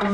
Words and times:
This 0.00 0.08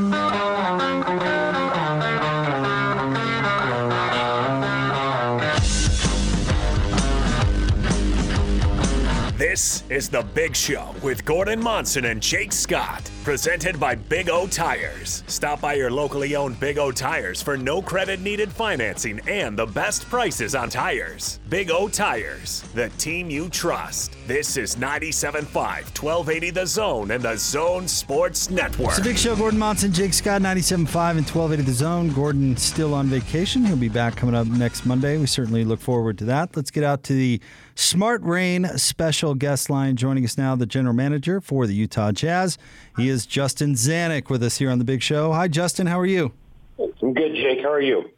is 9.88 10.08
The 10.08 10.26
Big 10.34 10.56
Show 10.56 10.92
with 11.04 11.24
Gordon 11.24 11.62
Monson 11.62 12.06
and 12.06 12.20
Jake 12.20 12.52
Scott, 12.52 13.08
presented 13.26 13.80
by 13.80 13.96
Big 13.96 14.30
O 14.30 14.46
Tires. 14.46 15.24
Stop 15.26 15.60
by 15.60 15.74
your 15.74 15.90
locally 15.90 16.36
owned 16.36 16.60
Big 16.60 16.78
O 16.78 16.92
Tires 16.92 17.42
for 17.42 17.56
no 17.56 17.82
credit 17.82 18.20
needed 18.20 18.52
financing 18.52 19.18
and 19.26 19.58
the 19.58 19.66
best 19.66 20.08
prices 20.08 20.54
on 20.54 20.70
tires. 20.70 21.40
Big 21.48 21.68
O 21.72 21.88
Tires, 21.88 22.62
the 22.72 22.88
team 22.90 23.28
you 23.28 23.48
trust. 23.48 24.16
This 24.28 24.56
is 24.56 24.76
97.5, 24.76 25.42
1280 25.42 26.50
The 26.50 26.66
Zone 26.68 27.10
and 27.10 27.20
The 27.20 27.36
Zone 27.36 27.88
Sports 27.88 28.48
Network. 28.48 28.90
It's 28.90 28.98
a 28.98 29.02
big 29.02 29.18
show. 29.18 29.34
Gordon 29.34 29.58
Monson, 29.58 29.92
Jake 29.92 30.14
Scott, 30.14 30.40
97.5 30.40 30.76
and 30.76 31.26
1280 31.26 31.62
The 31.62 31.72
Zone. 31.72 32.10
Gordon 32.10 32.56
still 32.56 32.94
on 32.94 33.08
vacation. 33.08 33.64
He'll 33.64 33.74
be 33.74 33.88
back 33.88 34.14
coming 34.14 34.36
up 34.36 34.46
next 34.46 34.86
Monday. 34.86 35.18
We 35.18 35.26
certainly 35.26 35.64
look 35.64 35.80
forward 35.80 36.16
to 36.18 36.24
that. 36.26 36.54
Let's 36.54 36.70
get 36.70 36.84
out 36.84 37.02
to 37.02 37.12
the 37.12 37.40
Smart 37.74 38.22
Rain 38.22 38.66
special 38.78 39.34
guest 39.34 39.68
line. 39.68 39.96
Joining 39.96 40.24
us 40.24 40.38
now, 40.38 40.54
the 40.54 40.64
general 40.64 40.94
manager 40.94 41.40
for 41.40 41.66
the 41.66 41.74
Utah 41.74 42.12
Jazz. 42.12 42.56
He 42.96 43.08
is 43.08 43.15
Justin 43.24 43.74
Zanik 43.74 44.28
with 44.28 44.42
us 44.42 44.58
here 44.58 44.70
on 44.70 44.78
the 44.78 44.84
big 44.84 45.02
show. 45.02 45.32
Hi, 45.32 45.48
Justin. 45.48 45.86
How 45.86 45.98
are 45.98 46.06
you? 46.06 46.32
I'm 46.78 47.14
good, 47.14 47.34
Jake. 47.34 47.62
How 47.62 47.70
are 47.70 47.80
you? 47.80 48.10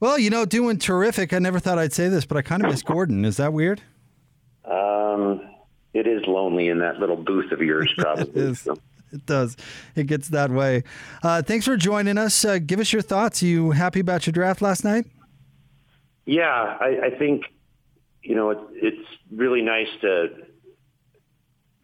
Well, 0.00 0.18
you 0.18 0.30
know, 0.30 0.46
doing 0.46 0.78
terrific. 0.78 1.32
I 1.32 1.38
never 1.38 1.60
thought 1.60 1.78
I'd 1.78 1.92
say 1.92 2.08
this, 2.08 2.24
but 2.24 2.38
I 2.38 2.42
kind 2.42 2.64
of 2.64 2.70
miss 2.70 2.82
Gordon. 2.82 3.24
Is 3.24 3.36
that 3.36 3.52
weird? 3.52 3.82
Um, 4.64 5.42
it 5.92 6.06
is 6.06 6.22
lonely 6.26 6.68
in 6.68 6.78
that 6.78 6.98
little 6.98 7.16
booth 7.16 7.52
of 7.52 7.60
yours, 7.60 7.92
probably. 7.98 8.24
it, 8.30 8.36
is. 8.36 8.66
it 9.12 9.26
does. 9.26 9.56
It 9.94 10.06
gets 10.06 10.28
that 10.30 10.50
way. 10.50 10.84
Uh, 11.22 11.42
thanks 11.42 11.66
for 11.66 11.76
joining 11.76 12.16
us. 12.16 12.44
Uh, 12.44 12.58
give 12.58 12.80
us 12.80 12.92
your 12.92 13.02
thoughts. 13.02 13.42
Are 13.42 13.46
you 13.46 13.72
happy 13.72 14.00
about 14.00 14.26
your 14.26 14.32
draft 14.32 14.62
last 14.62 14.82
night? 14.82 15.06
Yeah, 16.24 16.78
I, 16.80 17.00
I 17.04 17.10
think 17.18 17.44
you 18.22 18.34
know, 18.34 18.50
it, 18.50 18.58
it's 18.72 19.08
really 19.30 19.62
nice 19.62 19.88
to 20.02 20.28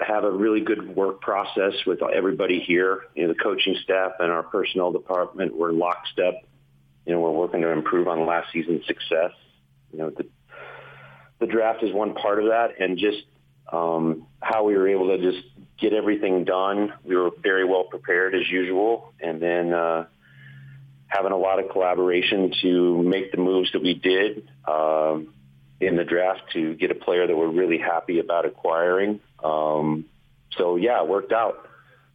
have 0.01 0.25
a 0.25 0.31
really 0.31 0.61
good 0.61 0.95
work 0.95 1.21
process 1.21 1.73
with 1.87 2.01
everybody 2.03 2.61
here. 2.61 3.03
You 3.15 3.23
know, 3.23 3.33
the 3.33 3.39
coaching 3.39 3.77
staff 3.83 4.13
and 4.19 4.31
our 4.31 4.43
personnel 4.43 4.93
department, 4.93 5.57
we're 5.57 5.73
lockstep. 5.73 6.45
You 7.07 7.15
know, 7.15 7.21
we're 7.21 7.31
working 7.31 7.63
to 7.63 7.71
improve 7.71 8.09
on 8.09 8.27
last 8.27 8.53
season's 8.53 8.87
success. 8.87 9.33
You 9.93 9.99
know, 9.99 10.11
the, 10.11 10.27
the 11.39 11.47
draft 11.47 11.83
is 11.83 11.95
one 11.95 12.15
part 12.15 12.41
of 12.41 12.47
that 12.51 12.81
and 12.81 12.99
just 12.99 13.23
um, 13.73 14.27
how 14.41 14.65
we 14.65 14.77
were 14.77 14.89
able 14.89 15.17
to 15.17 15.19
just 15.19 15.45
get 15.79 15.93
everything 15.93 16.45
done. 16.45 16.93
We 17.05 17.17
were 17.17 17.31
very 17.43 17.65
well 17.65 17.85
prepared 17.85 18.35
as 18.35 18.49
usual. 18.51 19.13
And 19.21 19.41
then, 19.41 19.73
uh, 19.73 20.07
having 21.09 21.33
a 21.33 21.37
lot 21.37 21.59
of 21.59 21.71
collaboration 21.71 22.53
to 22.63 23.03
make 23.03 23.31
the 23.31 23.39
moves 23.39 23.71
that 23.73 23.83
we 23.83 23.95
did. 23.95 24.49
Um, 24.67 25.33
in 25.81 25.97
the 25.97 26.05
draft 26.05 26.43
to 26.53 26.75
get 26.75 26.91
a 26.91 26.95
player 26.95 27.27
that 27.27 27.37
we're 27.37 27.49
really 27.49 27.79
happy 27.79 28.19
about 28.19 28.47
acquiring. 28.47 29.21
Um, 29.43 30.07
so 30.57 30.77
yeah, 30.77 31.03
it 31.03 31.09
worked 31.09 31.33
out. 31.33 31.69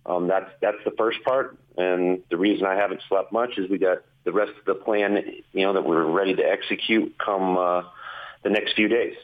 Um, 0.06 0.28
that's 0.28 0.50
that's 0.62 0.84
the 0.84 0.92
first 0.92 1.24
part, 1.24 1.58
and 1.78 2.24
the 2.32 2.38
reason 2.38 2.66
I 2.66 2.76
haven't 2.76 3.02
slept 3.08 3.32
much 3.32 3.58
is 3.58 3.70
we 3.70 3.78
got 3.78 4.00
the 4.24 4.32
rest 4.32 4.52
of 4.58 4.66
the 4.66 4.76
plan, 4.76 5.24
you 5.54 5.66
know, 5.66 5.74
that 5.74 5.86
we're 5.86 6.04
ready 6.04 6.36
to 6.36 6.44
execute 6.44 7.16
come 7.24 7.58
uh, 7.58 7.84
the 8.44 8.50
next 8.50 8.74
few 8.74 8.88
days. 8.88 9.16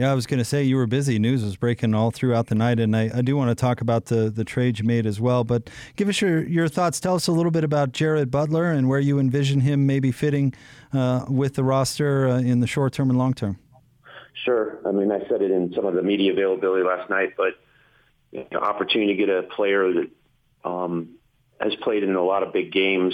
Yeah, 0.00 0.10
I 0.10 0.14
was 0.14 0.26
going 0.26 0.38
to 0.38 0.46
say 0.46 0.62
you 0.62 0.76
were 0.76 0.86
busy. 0.86 1.18
News 1.18 1.44
was 1.44 1.56
breaking 1.56 1.92
all 1.92 2.10
throughout 2.10 2.46
the 2.46 2.54
night, 2.54 2.80
and 2.80 2.96
I, 2.96 3.10
I 3.16 3.20
do 3.20 3.36
want 3.36 3.50
to 3.50 3.54
talk 3.54 3.82
about 3.82 4.06
the 4.06 4.30
the 4.30 4.44
trade 4.44 4.78
you 4.78 4.86
made 4.86 5.04
as 5.04 5.20
well. 5.20 5.44
But 5.44 5.68
give 5.94 6.08
us 6.08 6.22
your, 6.22 6.42
your 6.48 6.68
thoughts. 6.68 7.00
Tell 7.00 7.16
us 7.16 7.26
a 7.26 7.32
little 7.32 7.50
bit 7.50 7.64
about 7.64 7.92
Jared 7.92 8.30
Butler 8.30 8.70
and 8.70 8.88
where 8.88 8.98
you 8.98 9.18
envision 9.18 9.60
him 9.60 9.86
maybe 9.86 10.10
fitting 10.10 10.54
uh, 10.94 11.26
with 11.28 11.52
the 11.52 11.64
roster 11.64 12.28
uh, 12.28 12.38
in 12.38 12.60
the 12.60 12.66
short 12.66 12.94
term 12.94 13.10
and 13.10 13.18
long 13.18 13.34
term. 13.34 13.58
Sure. 14.42 14.78
I 14.86 14.92
mean, 14.92 15.12
I 15.12 15.18
said 15.28 15.42
it 15.42 15.50
in 15.50 15.70
some 15.74 15.84
of 15.84 15.92
the 15.92 16.02
media 16.02 16.32
availability 16.32 16.82
last 16.82 17.10
night, 17.10 17.34
but 17.36 17.60
you 18.32 18.46
know, 18.52 18.60
opportunity 18.60 19.14
to 19.14 19.26
get 19.26 19.28
a 19.28 19.42
player 19.54 19.92
that 19.92 20.10
um, 20.64 21.10
has 21.60 21.74
played 21.82 22.04
in 22.04 22.14
a 22.14 22.24
lot 22.24 22.42
of 22.42 22.54
big 22.54 22.72
games, 22.72 23.12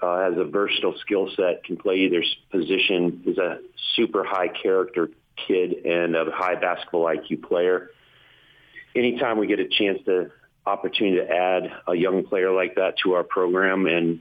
uh, 0.00 0.20
has 0.20 0.38
a 0.38 0.44
versatile 0.44 0.96
skill 1.00 1.28
set, 1.36 1.62
can 1.64 1.76
play 1.76 1.96
either 1.96 2.24
position, 2.50 3.22
is 3.26 3.36
a 3.36 3.58
super 3.96 4.24
high 4.24 4.48
character 4.48 5.10
kid 5.46 5.84
and 5.84 6.16
a 6.16 6.30
high 6.30 6.54
basketball 6.54 7.04
IQ 7.04 7.42
player. 7.42 7.90
Anytime 8.94 9.38
we 9.38 9.46
get 9.46 9.60
a 9.60 9.68
chance 9.68 9.98
to 10.06 10.30
opportunity 10.66 11.18
to 11.18 11.30
add 11.30 11.70
a 11.86 11.94
young 11.94 12.24
player 12.24 12.50
like 12.50 12.74
that 12.74 12.94
to 13.04 13.12
our 13.12 13.22
program 13.22 13.86
and 13.86 14.20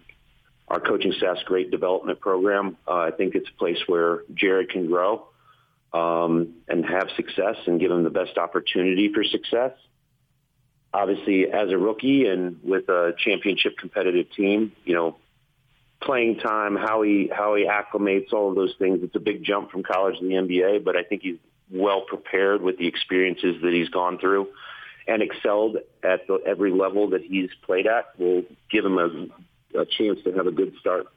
our 0.67 0.79
coaching 0.79 1.13
staff's 1.13 1.43
great 1.43 1.71
development 1.71 2.19
program, 2.19 2.77
uh, 2.87 2.93
I 2.93 3.11
think 3.11 3.35
it's 3.35 3.49
a 3.49 3.57
place 3.57 3.79
where 3.87 4.23
Jared 4.33 4.69
can 4.69 4.87
grow 4.87 5.27
um, 5.93 6.55
and 6.67 6.85
have 6.85 7.07
success 7.15 7.55
and 7.67 7.79
give 7.79 7.91
him 7.91 8.03
the 8.03 8.09
best 8.09 8.37
opportunity 8.37 9.11
for 9.13 9.23
success. 9.23 9.71
Obviously, 10.93 11.51
as 11.51 11.71
a 11.71 11.77
rookie 11.77 12.27
and 12.27 12.59
with 12.63 12.87
a 12.89 13.13
championship 13.17 13.77
competitive 13.77 14.27
team, 14.35 14.71
you 14.85 14.93
know, 14.93 15.17
playing 16.01 16.38
time, 16.39 16.75
how 16.75 17.01
he 17.01 17.29
how 17.35 17.56
he 17.56 17.66
acclimates, 17.66 18.33
all 18.33 18.50
of 18.50 18.56
those 18.56 18.75
things. 18.78 19.00
It's 19.03 19.16
a 19.16 19.19
big 19.19 19.44
jump 19.44 19.72
from 19.72 19.83
college 19.83 20.19
to 20.19 20.25
the 20.25 20.33
NBA, 20.33 20.83
but 20.83 20.95
I 20.95 21.03
think 21.03 21.22
he's 21.23 21.38
well 21.72 22.01
prepared 22.01 22.61
with 22.61 22.78
the 22.78 22.88
experiences 22.88 23.61
that 23.63 23.73
he's 23.73 23.89
gone 23.89 24.19
through 24.19 24.47
and 25.07 25.22
excelled 25.22 25.78
at 26.03 26.28
the, 26.28 26.39
every 26.45 26.72
level 26.72 27.09
that 27.09 27.22
he's 27.22 27.50
played 27.63 27.88
at. 27.88 28.17
Will 28.19 28.44
give 28.69 28.85
him 28.85 28.97
a, 28.97 29.79
a 29.79 29.85
chance 29.85 30.19
to 30.23 30.31
have 30.33 30.47
a 30.47 30.51
good 30.51 30.73
start. 30.79 31.07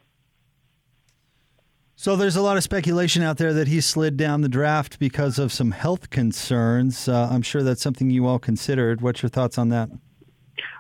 So 2.01 2.15
there's 2.15 2.37
a 2.37 2.43
lot 2.43 2.57
of 2.57 2.63
speculation 2.63 3.25
out 3.25 3.39
there 3.39 3.53
that 3.55 3.67
he 3.67 3.81
slid 3.81 4.17
down 4.17 4.43
the 4.43 4.49
draft 4.49 5.01
because 5.01 5.37
of 5.37 5.53
some 5.53 5.73
health 5.73 6.11
concerns. 6.11 7.09
Uh, 7.09 7.29
I'm 7.29 7.43
sure 7.43 7.65
that's 7.65 7.83
something 7.83 8.09
you 8.09 8.25
all 8.25 8.39
considered. 8.39 9.01
What's 9.01 9.21
your 9.21 9.31
thoughts 9.31 9.59
on 9.59 9.71
that? 9.71 9.91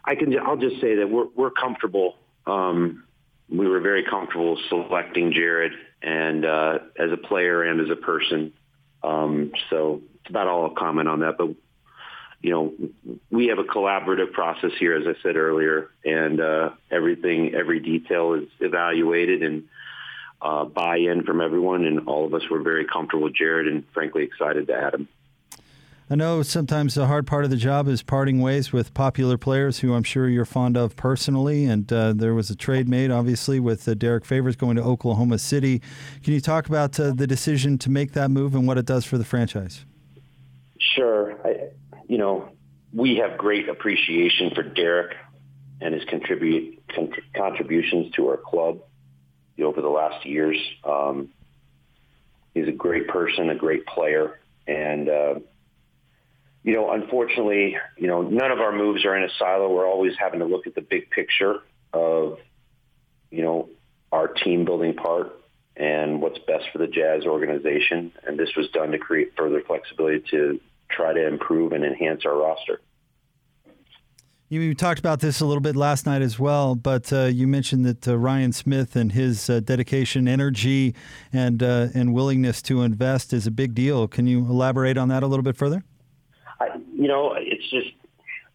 I 0.04 0.15
can. 0.15 0.38
I'll 0.38 0.56
just 0.56 0.80
say 0.80 0.94
that 0.94 1.10
we're 1.10 1.26
we're 1.34 1.50
comfortable 1.50 2.15
um, 2.47 3.03
we 3.50 3.66
were 3.66 3.81
very 3.81 4.04
comfortable 4.04 4.59
selecting 4.69 5.32
Jared 5.32 5.72
and 6.03 6.44
uh, 6.44 6.78
as 6.98 7.10
a 7.12 7.16
player 7.16 7.62
and 7.62 7.81
as 7.81 7.91
a 7.91 7.97
person. 7.97 8.53
Um, 9.03 9.53
so 9.70 10.03
it's 10.20 10.31
about 10.31 10.48
all 10.48 10.64
I'll 10.64 10.70
comment 10.70 11.09
on 11.09 11.20
that. 11.20 11.38
But 11.38 11.50
you 12.41 12.50
know, 12.50 12.72
we 13.31 13.47
have 13.47 13.59
a 13.59 13.64
collaborative 13.64 14.32
process 14.32 14.70
here, 14.78 14.94
as 14.94 15.06
I 15.06 15.20
said 15.22 15.36
earlier, 15.36 15.91
and 16.04 16.41
uh, 16.41 16.70
everything, 16.91 17.54
every 17.54 17.81
detail 17.81 18.34
is 18.34 18.48
evaluated 18.60 19.42
and 19.42 19.65
uh, 20.41 20.65
buy-in 20.65 21.25
from 21.25 21.41
everyone. 21.41 21.84
And 21.84 22.06
all 22.06 22.26
of 22.26 22.34
us 22.34 22.42
were 22.48 22.62
very 22.62 22.84
comfortable 22.84 23.25
with 23.25 23.34
Jared, 23.34 23.66
and 23.66 23.84
frankly 23.92 24.22
excited 24.22 24.69
to 24.69 24.75
add 24.75 24.94
him. 24.94 25.09
I 26.10 26.14
know 26.14 26.42
sometimes 26.42 26.94
the 26.94 27.06
hard 27.06 27.26
part 27.26 27.44
of 27.44 27.50
the 27.50 27.56
job 27.56 27.86
is 27.86 28.02
parting 28.02 28.41
ways 28.41 28.72
with 28.72 28.94
popular 28.94 29.36
players 29.36 29.80
who 29.80 29.92
I'm 29.92 30.02
sure 30.02 30.26
you're 30.26 30.46
fond 30.46 30.74
of 30.74 30.96
personally. 30.96 31.66
And 31.66 31.92
uh, 31.92 32.14
there 32.14 32.32
was 32.32 32.48
a 32.48 32.56
trade 32.56 32.88
made, 32.88 33.10
obviously, 33.10 33.60
with 33.60 33.86
uh, 33.86 33.92
Derrick 33.92 34.24
Favors 34.24 34.56
going 34.56 34.76
to 34.76 34.82
Oklahoma 34.82 35.38
City. 35.38 35.82
Can 36.22 36.32
you 36.32 36.41
talk 36.41 36.66
about 36.66 36.98
uh, 36.98 37.12
the 37.12 37.26
decision 37.26 37.76
to 37.78 37.91
make 37.91 38.12
that 38.12 38.30
move 38.30 38.54
and 38.54 38.66
what 38.66 38.78
it 38.78 38.86
does 38.86 39.04
for 39.04 39.18
the 39.18 39.24
franchise? 39.24 39.84
Sure. 40.80 41.38
I, 41.47 41.68
you 42.06 42.16
know, 42.16 42.52
we 42.94 43.16
have 43.16 43.36
great 43.36 43.68
appreciation 43.68 44.52
for 44.54 44.62
Derrick 44.62 45.14
and 45.82 45.92
his 45.92 46.04
contribute 46.04 46.82
con- 46.88 47.12
contributions 47.36 48.12
to 48.12 48.28
our 48.28 48.38
club 48.38 48.78
over 49.62 49.82
the 49.82 49.91
last 49.91 50.24
years. 50.24 50.56
Um, 50.84 51.28
he's 52.54 52.66
a 52.66 52.72
great 52.72 53.08
person, 53.08 53.50
a 53.50 53.54
great 53.54 53.84
player, 53.86 54.38
and 54.66 55.08
uh, 55.10 55.34
you 56.62 56.74
know, 56.74 56.91
unfortunately, 56.91 57.76
you 57.96 58.06
know, 58.06 58.22
none 58.22 58.50
of 58.50 58.60
our 58.60 58.72
moves 58.72 59.04
are 59.04 59.16
in 59.16 59.24
a 59.24 59.28
silo. 59.38 59.72
We're 59.72 59.88
always 59.88 60.12
having 60.19 60.41
to 60.41 60.46
look 60.46 60.66
at 60.66 60.74
the 60.74 60.80
big 60.80 61.10
picture 61.10 61.62
of, 61.92 62.38
you 63.30 63.42
know, 63.42 63.68
our 64.12 64.28
team 64.28 64.65
building 64.65 64.94
part 64.94 65.33
and 65.77 66.21
what's 66.21 66.38
best 66.41 66.65
for 66.72 66.78
the 66.78 66.88
Jazz 66.88 67.24
organization. 67.24 68.12
And 68.27 68.38
this 68.38 68.50
was 68.56 68.68
done 68.71 68.91
to 68.91 68.98
create 68.98 69.33
further 69.36 69.62
flexibility 69.66 70.24
to 70.30 70.60
try 70.91 71.12
to 71.12 71.27
improve 71.27 71.72
and 71.72 71.84
enhance 71.84 72.22
our 72.27 72.36
roster. 72.36 72.80
You 74.50 74.74
talked 74.74 74.98
about 74.98 75.21
this 75.21 75.42
a 75.42 75.47
little 75.47 75.60
bit 75.60 75.77
last 75.77 76.06
night 76.06 76.22
as 76.22 76.38
well, 76.38 76.74
but 76.74 77.12
uh, 77.12 77.24
you 77.27 77.47
mentioned 77.47 77.84
that 77.84 78.09
uh, 78.09 78.16
Ryan 78.16 78.53
Smith 78.53 78.97
and 78.97 79.12
his 79.12 79.50
uh, 79.50 79.60
dedication, 79.60 80.27
energy, 80.27 80.94
and 81.34 81.62
uh, 81.62 81.88
and 81.92 82.15
willingness 82.15 82.62
to 82.62 82.80
invest 82.80 83.34
is 83.34 83.47
a 83.47 83.50
big 83.50 83.74
deal. 83.74 84.09
Can 84.09 84.27
you 84.27 84.38
elaborate 84.38 84.97
on 84.97 85.09
that 85.09 85.22
a 85.22 85.27
little 85.27 85.42
bit 85.42 85.54
further? 85.54 85.84
You 86.98 87.09
know, 87.09 87.34
it's 87.36 87.68
just 87.71 87.95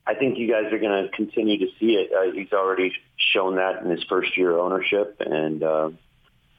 I 0.06 0.14
think 0.14 0.38
you 0.38 0.52
guys 0.52 0.72
are 0.72 0.80
going 0.80 1.06
to 1.06 1.10
continue 1.16 1.58
to 1.60 1.68
see 1.80 1.94
it. 1.94 2.12
Uh, 2.12 2.34
he's 2.34 2.52
already 2.54 2.92
shown 3.18 3.56
that 3.56 3.82
in 3.84 3.90
his 3.90 4.04
first 4.04 4.38
year 4.38 4.52
of 4.52 4.60
ownership, 4.60 5.18
and 5.22 5.64
uh, 5.64 5.90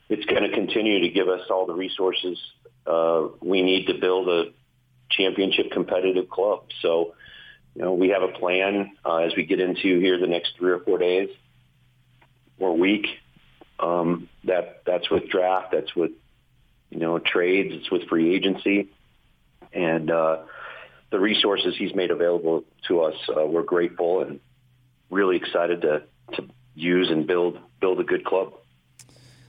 it's 0.08 0.24
going 0.24 0.42
to 0.42 0.50
continue 0.50 1.00
to 1.00 1.10
give 1.10 1.28
us 1.28 1.42
all 1.50 1.66
the 1.66 1.74
resources 1.74 2.38
uh, 2.86 3.28
we 3.40 3.62
need 3.62 3.86
to 3.86 3.94
build 3.94 4.28
a 4.28 4.52
championship 5.10 5.70
competitive 5.70 6.28
club. 6.28 6.64
So, 6.82 7.14
you 7.74 7.82
know, 7.82 7.94
we 7.94 8.10
have 8.10 8.22
a 8.22 8.28
plan 8.28 8.92
uh, 9.04 9.16
as 9.16 9.32
we 9.36 9.44
get 9.44 9.60
into 9.60 10.00
here 10.00 10.18
the 10.18 10.26
next 10.26 10.54
three 10.58 10.72
or 10.72 10.80
four 10.80 10.98
days 10.98 11.30
or 12.58 12.76
week. 12.76 13.06
Um, 13.80 14.28
that 14.44 14.82
that's 14.86 15.10
with 15.10 15.28
draft. 15.28 15.72
That's 15.72 15.94
with 15.96 16.12
you 16.90 17.00
know 17.00 17.18
trades. 17.18 17.70
It's 17.74 17.90
with 17.90 18.08
free 18.08 18.34
agency, 18.34 18.88
and 19.72 20.10
uh, 20.10 20.42
the 21.10 21.20
resources 21.20 21.74
he's 21.78 21.94
made 21.94 22.10
available 22.10 22.64
to 22.88 23.02
us. 23.02 23.14
Uh, 23.28 23.46
we're 23.46 23.62
grateful 23.62 24.22
and 24.22 24.40
really 25.10 25.36
excited 25.36 25.82
to 25.82 26.02
to 26.34 26.48
use 26.74 27.10
and 27.10 27.26
build 27.26 27.58
build 27.80 28.00
a 28.00 28.04
good 28.04 28.24
club. 28.24 28.52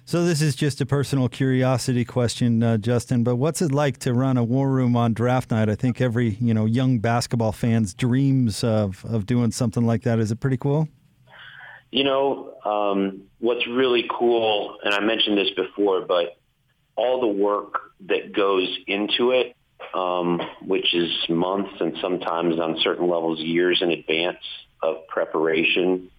So 0.07 0.23
this 0.23 0.39
is 0.39 0.55
just 0.55 0.81
a 0.81 0.85
personal 0.85 1.27
curiosity 1.27 2.05
question, 2.05 2.61
uh, 2.61 2.77
Justin. 2.77 3.23
But 3.23 3.37
what's 3.37 3.59
it 3.59 3.71
like 3.71 3.97
to 3.99 4.13
run 4.13 4.37
a 4.37 4.43
war 4.43 4.69
room 4.69 4.95
on 4.95 5.13
draft 5.13 5.49
night? 5.49 5.67
I 5.67 5.73
think 5.73 5.99
every 5.99 6.35
you 6.35 6.53
know 6.53 6.65
young 6.65 6.99
basketball 6.99 7.51
fans 7.51 7.93
dreams 7.95 8.63
of 8.63 9.03
of 9.05 9.25
doing 9.25 9.51
something 9.51 9.85
like 9.85 10.03
that. 10.03 10.19
Is 10.19 10.31
it 10.31 10.39
pretty 10.39 10.57
cool? 10.57 10.87
You 11.91 12.03
know, 12.03 12.53
um, 12.65 13.23
what's 13.39 13.65
really 13.67 14.05
cool, 14.11 14.77
and 14.83 14.93
I 14.93 14.99
mentioned 14.99 15.37
this 15.37 15.49
before, 15.55 16.05
but 16.05 16.37
all 16.95 17.21
the 17.21 17.27
work 17.27 17.79
that 18.01 18.31
goes 18.33 18.67
into 18.87 19.31
it, 19.31 19.54
um, 19.93 20.41
which 20.61 20.93
is 20.93 21.11
months 21.29 21.79
and 21.79 21.97
sometimes 22.01 22.59
on 22.59 22.77
certain 22.81 23.07
levels 23.07 23.39
years 23.39 23.81
in 23.81 23.91
advance 23.91 24.43
of 24.81 25.07
preparation, 25.07 26.09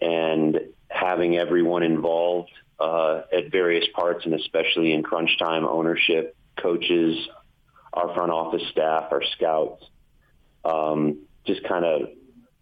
and 0.00 0.60
having 0.88 1.36
everyone 1.36 1.82
involved 1.82 2.50
uh, 2.78 3.22
at 3.32 3.50
various 3.50 3.86
parts, 3.94 4.24
and 4.24 4.34
especially 4.34 4.92
in 4.92 5.02
crunch 5.02 5.38
time, 5.38 5.64
ownership, 5.64 6.34
coaches, 6.56 7.28
our 7.92 8.14
front 8.14 8.32
office 8.32 8.62
staff, 8.70 9.08
our 9.10 9.22
scouts, 9.36 9.84
um, 10.64 11.18
just 11.46 11.62
kind 11.64 11.84
of 11.84 12.08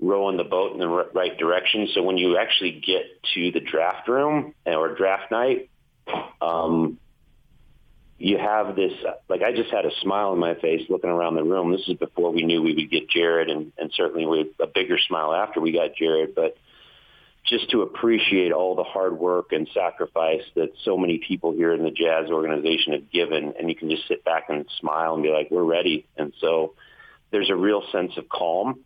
rowing 0.00 0.36
the 0.36 0.44
boat 0.44 0.72
in 0.72 0.78
the 0.78 0.88
right 0.88 1.36
direction. 1.38 1.88
So 1.92 2.02
when 2.02 2.16
you 2.16 2.38
actually 2.38 2.80
get 2.84 3.04
to 3.34 3.50
the 3.50 3.60
draft 3.60 4.08
room 4.08 4.54
or 4.64 4.94
draft 4.94 5.30
night, 5.30 5.70
um, 6.40 6.98
you 8.18 8.36
have 8.36 8.74
this, 8.74 8.92
like 9.28 9.42
I 9.42 9.52
just 9.52 9.70
had 9.70 9.86
a 9.86 9.90
smile 10.02 10.30
on 10.30 10.38
my 10.38 10.54
face 10.54 10.82
looking 10.88 11.10
around 11.10 11.36
the 11.36 11.44
room. 11.44 11.70
This 11.70 11.88
is 11.88 11.96
before 11.96 12.32
we 12.32 12.42
knew 12.42 12.62
we 12.62 12.74
would 12.74 12.90
get 12.90 13.08
Jared 13.08 13.48
and, 13.48 13.72
and 13.78 13.92
certainly 13.94 14.26
with 14.26 14.48
a 14.60 14.66
bigger 14.66 14.98
smile 14.98 15.32
after 15.32 15.60
we 15.60 15.72
got 15.72 15.94
Jared. 15.94 16.34
But 16.34 16.56
just 17.44 17.70
to 17.70 17.82
appreciate 17.82 18.52
all 18.52 18.74
the 18.74 18.82
hard 18.82 19.16
work 19.16 19.52
and 19.52 19.68
sacrifice 19.72 20.42
that 20.56 20.72
so 20.84 20.98
many 20.98 21.18
people 21.18 21.52
here 21.52 21.72
in 21.72 21.84
the 21.84 21.92
Jazz 21.92 22.28
organization 22.28 22.92
have 22.92 23.10
given. 23.10 23.54
And 23.56 23.68
you 23.68 23.76
can 23.76 23.88
just 23.88 24.08
sit 24.08 24.24
back 24.24 24.46
and 24.48 24.66
smile 24.80 25.14
and 25.14 25.22
be 25.22 25.30
like, 25.30 25.50
we're 25.52 25.62
ready. 25.62 26.04
And 26.16 26.32
so 26.40 26.74
there's 27.30 27.50
a 27.50 27.56
real 27.56 27.84
sense 27.92 28.16
of 28.16 28.28
calm 28.28 28.80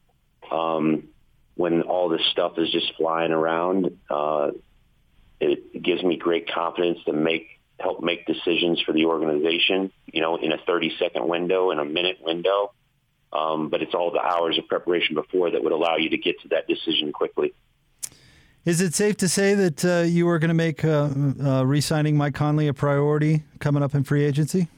um, 0.51 1.09
when 1.55 1.83
all 1.83 2.11
this 2.11 2.27
stuff 2.33 2.59
is 2.59 2.71
just 2.71 2.93
flying 2.99 3.33
around. 3.33 3.99
Uh, 4.11 4.51
it 5.41 5.83
gives 5.83 6.03
me 6.03 6.17
great 6.17 6.53
confidence 6.53 6.99
to 7.07 7.15
make 7.15 7.49
help 7.83 8.03
make 8.03 8.27
decisions 8.27 8.81
for 8.81 8.93
the 8.93 9.05
organization, 9.05 9.91
you 10.07 10.21
know, 10.21 10.37
in 10.37 10.53
a 10.53 10.59
30 10.67 10.97
second 10.99 11.29
window, 11.29 11.71
in 11.71 11.79
a 11.79 11.85
minute 11.85 12.19
window. 12.23 12.73
Um, 13.33 13.71
but 13.71 13.83
it's 13.83 13.95
all 13.95 14.11
the 14.11 14.21
hours 14.21 14.59
of 14.59 14.69
preparation 14.69 15.15
before 15.15 15.51
that 15.51 15.63
would 15.63 15.73
allow 15.73 15.97
you 15.97 16.11
to 16.11 16.19
get 16.19 16.41
to 16.43 16.49
that 16.49 16.69
decision 16.69 17.13
quickly. 17.13 17.55
Is 18.65 18.81
it 18.81 18.95
safe 18.95 19.17
to 19.17 19.29
say 19.29 19.55
that 19.55 19.85
uh, 19.85 20.05
you 20.07 20.29
are 20.29 20.39
going 20.39 20.49
to 20.49 20.55
make 20.55 20.85
uh, 20.85 21.09
uh, 21.43 21.65
re-signing 21.65 22.17
Mike 22.17 22.35
Conley 22.35 22.69
a 22.69 22.75
priority 22.75 23.43
coming 23.59 23.83
up 23.83 23.95
in 23.95 24.05
free 24.05 24.25
agency? 24.25 24.69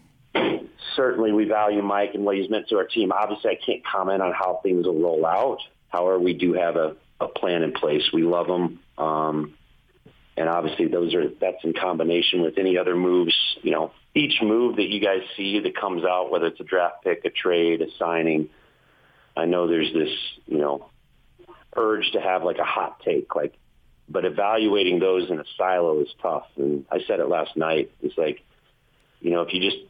Certainly, 0.96 1.32
we 1.32 1.44
value 1.44 1.82
Mike 1.82 2.12
and 2.14 2.24
what 2.24 2.36
he's 2.36 2.48
meant 2.48 2.68
to 2.68 2.76
our 2.76 2.86
team. 2.86 3.12
Obviously, 3.12 3.50
I 3.50 3.58
can't 3.66 3.84
comment 3.84 4.22
on 4.22 4.32
how 4.32 4.60
things 4.62 4.86
will 4.86 4.98
roll 4.98 5.26
out. 5.26 5.58
However, 5.88 6.18
we 6.18 6.32
do 6.32 6.54
have 6.54 6.76
a, 6.76 6.96
a 7.20 7.28
plan 7.28 7.62
in 7.62 7.72
place. 7.72 8.02
We 8.12 8.22
love 8.22 8.46
him, 8.46 8.80
um, 8.96 9.54
and 10.36 10.48
obviously, 10.48 10.88
those 10.88 11.14
are 11.14 11.28
that's 11.28 11.62
in 11.62 11.74
combination 11.74 12.42
with 12.42 12.58
any 12.58 12.76
other 12.76 12.96
moves. 12.96 13.34
You 13.62 13.70
know, 13.70 13.92
each 14.14 14.40
move 14.42 14.76
that 14.76 14.88
you 14.88 15.00
guys 15.00 15.20
see 15.36 15.60
that 15.60 15.76
comes 15.76 16.04
out, 16.04 16.30
whether 16.30 16.46
it's 16.46 16.60
a 16.60 16.64
draft 16.64 17.04
pick, 17.04 17.24
a 17.24 17.30
trade, 17.30 17.82
a 17.82 17.86
signing. 17.98 18.48
I 19.36 19.46
know 19.46 19.68
there's 19.68 19.92
this, 19.92 20.10
you 20.46 20.58
know, 20.58 20.88
urge 21.76 22.10
to 22.12 22.20
have 22.20 22.42
like 22.42 22.58
a 22.58 22.64
hot 22.64 23.00
take, 23.04 23.34
like 23.34 23.54
but 24.08 24.24
evaluating 24.24 24.98
those 24.98 25.30
in 25.30 25.38
a 25.38 25.44
silo 25.56 26.00
is 26.00 26.08
tough. 26.20 26.46
And 26.56 26.84
I 26.90 26.98
said 27.06 27.20
it 27.20 27.28
last 27.28 27.56
night. 27.56 27.90
It's 28.02 28.18
like, 28.18 28.42
you 29.20 29.30
know, 29.30 29.42
if 29.42 29.54
you 29.54 29.60
just 29.60 29.82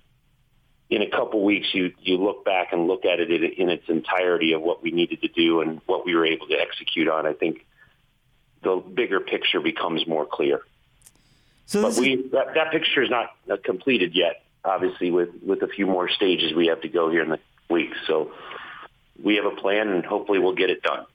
in 0.90 1.00
a 1.00 1.10
couple 1.10 1.42
weeks 1.42 1.68
you 1.72 1.92
you 2.02 2.18
look 2.18 2.44
back 2.44 2.72
and 2.72 2.86
look 2.86 3.06
at 3.06 3.18
it 3.18 3.30
in, 3.30 3.44
in 3.44 3.70
its 3.70 3.88
entirety 3.88 4.52
of 4.52 4.60
what 4.60 4.82
we 4.82 4.90
needed 4.90 5.22
to 5.22 5.28
do 5.28 5.62
and 5.62 5.80
what 5.86 6.04
we 6.04 6.14
were 6.14 6.26
able 6.26 6.46
to 6.48 6.54
execute 6.54 7.08
on, 7.08 7.26
I 7.26 7.32
think 7.32 7.64
the 8.64 8.76
bigger 8.76 9.20
picture 9.20 9.60
becomes 9.60 10.06
more 10.06 10.26
clear. 10.26 10.60
So 11.66 11.82
but 11.82 11.96
we 11.98 12.28
that, 12.32 12.54
that 12.54 12.72
picture 12.72 13.02
is 13.02 13.10
not 13.10 13.30
uh, 13.50 13.56
completed 13.62 14.14
yet. 14.14 14.42
Obviously, 14.64 15.10
with 15.10 15.30
with 15.42 15.62
a 15.62 15.68
few 15.68 15.86
more 15.86 16.08
stages 16.08 16.52
we 16.52 16.66
have 16.66 16.80
to 16.82 16.88
go 16.88 17.10
here 17.10 17.22
in 17.22 17.30
the 17.30 17.38
week. 17.70 17.90
So 18.06 18.32
we 19.22 19.36
have 19.36 19.44
a 19.44 19.54
plan, 19.54 19.88
and 19.88 20.04
hopefully 20.04 20.38
we'll 20.38 20.54
get 20.54 20.70
it 20.70 20.82
done. 20.82 21.06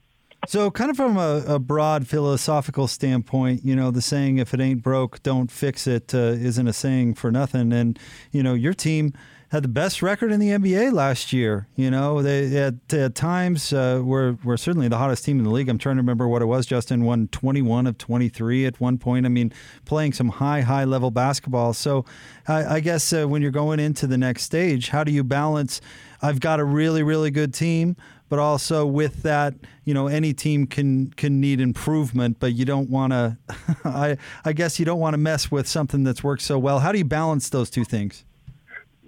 So, 0.48 0.72
kind 0.72 0.90
of 0.90 0.96
from 0.96 1.18
a, 1.18 1.44
a, 1.48 1.60
broad 1.60 2.08
philosophical 2.08 2.88
standpoint, 2.88 3.66
you 3.66 3.76
know, 3.76 3.92
the 3.92 4.02
saying 4.02 4.38
"if 4.38 4.54
it 4.54 4.62
ain't 4.62 4.82
broke, 4.82 5.22
don't 5.22 5.52
fix 5.52 5.86
it" 5.86 6.14
uh, 6.16 6.32
not 6.32 6.68
a 6.68 6.74
saying 6.74 7.16
for 7.16 7.32
nothing. 7.32 7.74
And 7.74 8.00
you 8.32 8.42
know, 8.42 8.54
your 8.54 8.74
team 8.74 9.14
had 9.50 9.64
the 9.64 9.70
best 9.70 10.02
record 10.04 10.32
in 10.32 10.40
the 10.40 10.50
NBA 10.50 10.94
last 10.94 11.34
year. 11.34 11.68
You 11.76 11.90
know, 11.90 12.22
they 12.22 12.56
at, 12.58 12.94
at 12.94 13.16
times 13.16 13.74
uh, 13.74 14.02
were 14.04 14.38
were 14.44 14.58
certainly 14.58 14.88
the 14.88 14.98
hottest 14.98 15.26
team 15.26 15.40
in 15.40 15.44
the 15.44 15.50
league. 15.50 15.70
I'm 15.70 15.78
trying 15.78 15.96
to 15.96 16.02
remember 16.02 16.28
what 16.28 16.42
it 16.42 16.46
was. 16.46 16.66
Justin 16.66 17.04
won 17.04 17.28
21 17.30 17.88
of 17.88 17.98
23 17.98 18.66
at 18.66 18.80
one 18.80 18.98
point. 18.98 19.26
I 19.26 19.30
mean, 19.30 19.52
playing 19.86 20.14
some 20.14 20.30
high 20.30 20.62
high 20.62 20.86
level 20.86 21.10
basketball. 21.12 21.74
So, 21.74 22.06
I, 22.48 22.76
I 22.76 22.80
guess 22.80 23.12
uh, 23.12 23.26
when 23.28 23.42
you're 23.42 23.52
going 23.52 23.80
into 23.80 24.06
the 24.06 24.18
next 24.18 24.44
stage, 24.44 24.90
how 24.90 25.04
do 25.04 25.12
you 25.12 25.24
balance? 25.24 25.82
I've 26.22 26.40
got 26.40 26.60
a 26.60 26.64
really 26.64 27.04
really 27.04 27.32
good 27.32 27.54
team 27.54 27.96
but 28.30 28.38
also 28.38 28.86
with 28.86 29.24
that, 29.24 29.56
you 29.86 29.94
know, 29.96 30.06
any 30.06 30.34
team 30.34 30.68
can 30.68 31.12
can 31.14 31.42
need 31.42 31.60
improvement, 31.60 32.38
but 32.40 32.54
you 32.54 32.64
don't 32.64 32.88
want 32.88 33.12
to. 33.12 33.38
I 33.84 34.18
I 34.46 34.54
guess 34.54 34.80
you 34.80 34.86
don't 34.86 35.00
want 35.00 35.16
to 35.16 35.18
mess 35.18 35.50
with 35.50 35.68
something 35.68 36.04
that's 36.04 36.24
worked 36.24 36.44
so 36.44 36.60
well. 36.60 36.80
How 36.80 36.92
do 36.92 37.00
you 37.00 37.06
balance 37.06 37.50
those 37.50 37.72
two 37.72 37.84
things? 37.84 38.24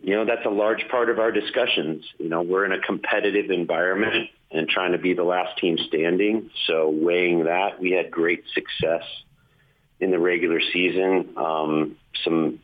You 0.03 0.15
know, 0.15 0.25
that's 0.25 0.45
a 0.45 0.49
large 0.49 0.87
part 0.89 1.09
of 1.09 1.19
our 1.19 1.31
discussions. 1.31 2.05
You 2.17 2.29
know, 2.29 2.41
we're 2.41 2.65
in 2.65 2.71
a 2.71 2.79
competitive 2.79 3.51
environment 3.51 4.29
and 4.51 4.67
trying 4.67 4.93
to 4.93 4.97
be 4.97 5.13
the 5.13 5.23
last 5.23 5.57
team 5.59 5.77
standing. 5.77 6.49
So 6.67 6.89
weighing 6.89 7.45
that, 7.45 7.79
we 7.79 7.91
had 7.91 8.09
great 8.11 8.43
success 8.53 9.03
in 9.99 10.11
the 10.11 10.19
regular 10.19 10.59
season. 10.73 11.33
Um, 11.37 11.97
some 12.23 12.59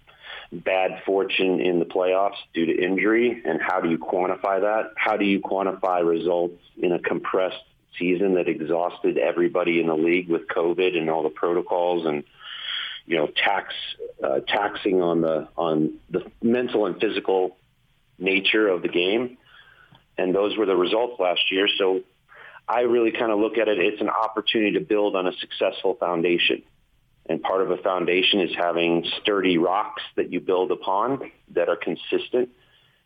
bad 0.51 1.03
fortune 1.05 1.59
in 1.59 1.79
the 1.79 1.85
playoffs 1.85 2.37
due 2.53 2.65
to 2.65 2.83
injury, 2.83 3.41
and 3.45 3.61
how 3.61 3.81
do 3.81 3.89
you 3.89 3.97
quantify 3.97 4.61
that? 4.61 4.93
How 4.95 5.17
do 5.17 5.25
you 5.25 5.39
quantify 5.39 6.07
results 6.07 6.61
in 6.81 6.91
a 6.91 6.99
compressed 6.99 7.63
season 7.99 8.35
that 8.35 8.47
exhausted 8.47 9.17
everybody 9.17 9.79
in 9.79 9.87
the 9.87 9.95
league 9.95 10.29
with 10.29 10.47
COVID 10.47 10.97
and 10.97 11.09
all 11.09 11.23
the 11.23 11.29
protocols 11.29 12.05
and 12.05 12.23
you 13.07 13.17
know 13.17 13.27
tax 13.27 13.73
uh, 14.23 14.41
taxing 14.47 15.01
on 15.01 15.21
the 15.21 15.47
on 15.57 15.93
the 16.09 16.29
mental 16.41 16.85
and 16.85 16.99
physical 16.99 17.57
nature 18.19 18.67
of 18.67 18.81
the 18.81 18.89
game, 18.89 19.37
and 20.17 20.35
those 20.35 20.55
were 20.57 20.65
the 20.65 20.75
results 20.75 21.19
last 21.19 21.51
year. 21.51 21.67
So 21.77 22.01
I 22.67 22.81
really 22.81 23.11
kind 23.11 23.31
of 23.31 23.39
look 23.39 23.57
at 23.57 23.67
it. 23.67 23.79
It's 23.79 24.01
an 24.01 24.09
opportunity 24.09 24.73
to 24.73 24.81
build 24.81 25.15
on 25.15 25.25
a 25.25 25.31
successful 25.39 25.95
foundation. 25.95 26.63
And 27.29 27.41
part 27.41 27.61
of 27.61 27.71
a 27.71 27.77
foundation 27.77 28.41
is 28.41 28.55
having 28.55 29.05
sturdy 29.21 29.57
rocks 29.57 30.01
that 30.15 30.31
you 30.31 30.39
build 30.39 30.71
upon 30.71 31.31
that 31.53 31.69
are 31.69 31.75
consistent. 31.75 32.49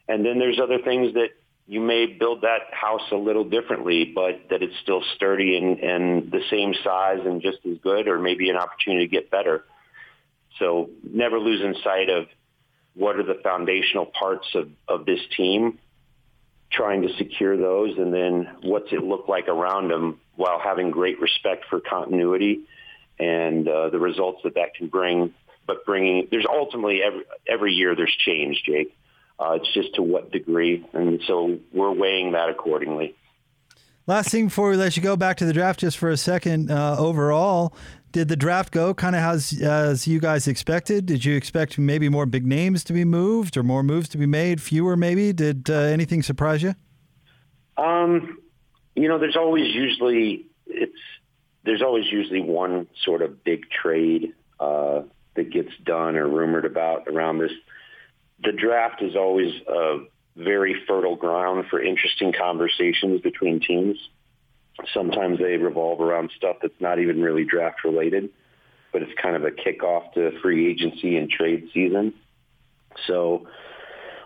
And 0.07 0.25
then 0.25 0.39
there's 0.39 0.59
other 0.59 0.79
things 0.79 1.13
that 1.13 1.29
you 1.67 1.79
may 1.79 2.05
build 2.05 2.41
that 2.41 2.71
house 2.71 3.11
a 3.11 3.15
little 3.15 3.43
differently, 3.43 4.05
but 4.05 4.49
that 4.49 4.61
it's 4.61 4.75
still 4.83 5.03
sturdy 5.15 5.57
and, 5.57 5.79
and 5.79 6.31
the 6.31 6.41
same 6.49 6.73
size 6.83 7.19
and 7.25 7.41
just 7.41 7.59
as 7.65 7.77
good, 7.79 8.07
or 8.07 8.19
maybe 8.19 8.49
an 8.49 8.57
opportunity 8.57 9.07
to 9.07 9.11
get 9.11 9.31
better. 9.31 9.63
So 10.61 10.91
never 11.03 11.39
losing 11.39 11.73
sight 11.83 12.09
of 12.09 12.27
what 12.93 13.15
are 13.15 13.23
the 13.23 13.39
foundational 13.43 14.05
parts 14.05 14.47
of, 14.53 14.69
of 14.87 15.05
this 15.07 15.19
team, 15.35 15.79
trying 16.71 17.01
to 17.01 17.09
secure 17.17 17.57
those, 17.57 17.97
and 17.97 18.13
then 18.13 18.47
what's 18.61 18.93
it 18.93 19.03
look 19.03 19.27
like 19.27 19.47
around 19.47 19.89
them 19.89 20.19
while 20.35 20.59
having 20.59 20.91
great 20.91 21.19
respect 21.19 21.65
for 21.69 21.79
continuity 21.79 22.61
and 23.19 23.67
uh, 23.67 23.89
the 23.89 23.99
results 23.99 24.41
that 24.43 24.53
that 24.53 24.75
can 24.75 24.87
bring. 24.87 25.33
But 25.65 25.83
bringing 25.85 26.27
there's 26.29 26.45
ultimately 26.47 27.01
every 27.03 27.23
every 27.47 27.73
year 27.73 27.95
there's 27.95 28.15
change, 28.25 28.61
Jake. 28.63 28.95
Uh, 29.39 29.53
it's 29.53 29.73
just 29.73 29.95
to 29.95 30.03
what 30.03 30.31
degree, 30.31 30.85
and 30.93 31.21
so 31.25 31.57
we're 31.73 31.91
weighing 31.91 32.33
that 32.33 32.49
accordingly. 32.49 33.15
Last 34.07 34.29
thing 34.29 34.45
before 34.45 34.69
we 34.69 34.77
let 34.77 34.97
you 34.97 35.03
go 35.03 35.15
back 35.15 35.37
to 35.37 35.45
the 35.45 35.53
draft, 35.53 35.79
just 35.79 35.97
for 35.97 36.09
a 36.09 36.17
second. 36.17 36.69
Uh, 36.69 36.95
overall, 36.99 37.73
did 38.11 38.27
the 38.27 38.35
draft 38.35 38.71
go 38.71 38.93
kind 38.93 39.15
of 39.15 39.21
as 39.21 39.61
as 39.61 40.07
you 40.07 40.19
guys 40.19 40.47
expected? 40.47 41.05
Did 41.05 41.25
you 41.25 41.35
expect 41.35 41.77
maybe 41.77 42.09
more 42.09 42.25
big 42.25 42.45
names 42.45 42.83
to 42.85 42.93
be 42.93 43.05
moved 43.05 43.57
or 43.57 43.63
more 43.63 43.83
moves 43.83 44.09
to 44.09 44.17
be 44.17 44.25
made? 44.25 44.61
Fewer, 44.61 44.95
maybe. 44.97 45.33
Did 45.33 45.69
uh, 45.69 45.73
anything 45.73 46.23
surprise 46.23 46.61
you? 46.63 46.75
Um, 47.77 48.39
you 48.95 49.07
know, 49.07 49.17
there's 49.17 49.37
always 49.37 49.73
usually 49.73 50.45
it's 50.67 50.97
there's 51.63 51.81
always 51.81 52.05
usually 52.11 52.41
one 52.41 52.87
sort 53.03 53.21
of 53.21 53.43
big 53.43 53.69
trade 53.69 54.33
uh, 54.59 55.01
that 55.35 55.51
gets 55.51 55.71
done 55.83 56.15
or 56.15 56.27
rumored 56.27 56.65
about 56.65 57.07
around 57.07 57.39
this. 57.39 57.51
The 58.43 58.51
draft 58.51 59.01
is 59.01 59.15
always 59.15 59.53
a 59.67 59.99
very 60.35 60.75
fertile 60.87 61.15
ground 61.15 61.65
for 61.69 61.81
interesting 61.81 62.33
conversations 62.33 63.21
between 63.21 63.59
teams. 63.59 63.97
Sometimes 64.93 65.39
they 65.39 65.57
revolve 65.57 66.01
around 66.01 66.31
stuff 66.35 66.57
that's 66.61 66.79
not 66.79 66.99
even 66.99 67.21
really 67.21 67.45
draft 67.45 67.83
related, 67.83 68.29
but 68.91 69.01
it's 69.01 69.11
kind 69.21 69.35
of 69.35 69.43
a 69.43 69.51
kickoff 69.51 70.13
to 70.13 70.31
free 70.41 70.69
agency 70.69 71.17
and 71.17 71.29
trade 71.29 71.69
season. 71.73 72.13
So 73.07 73.47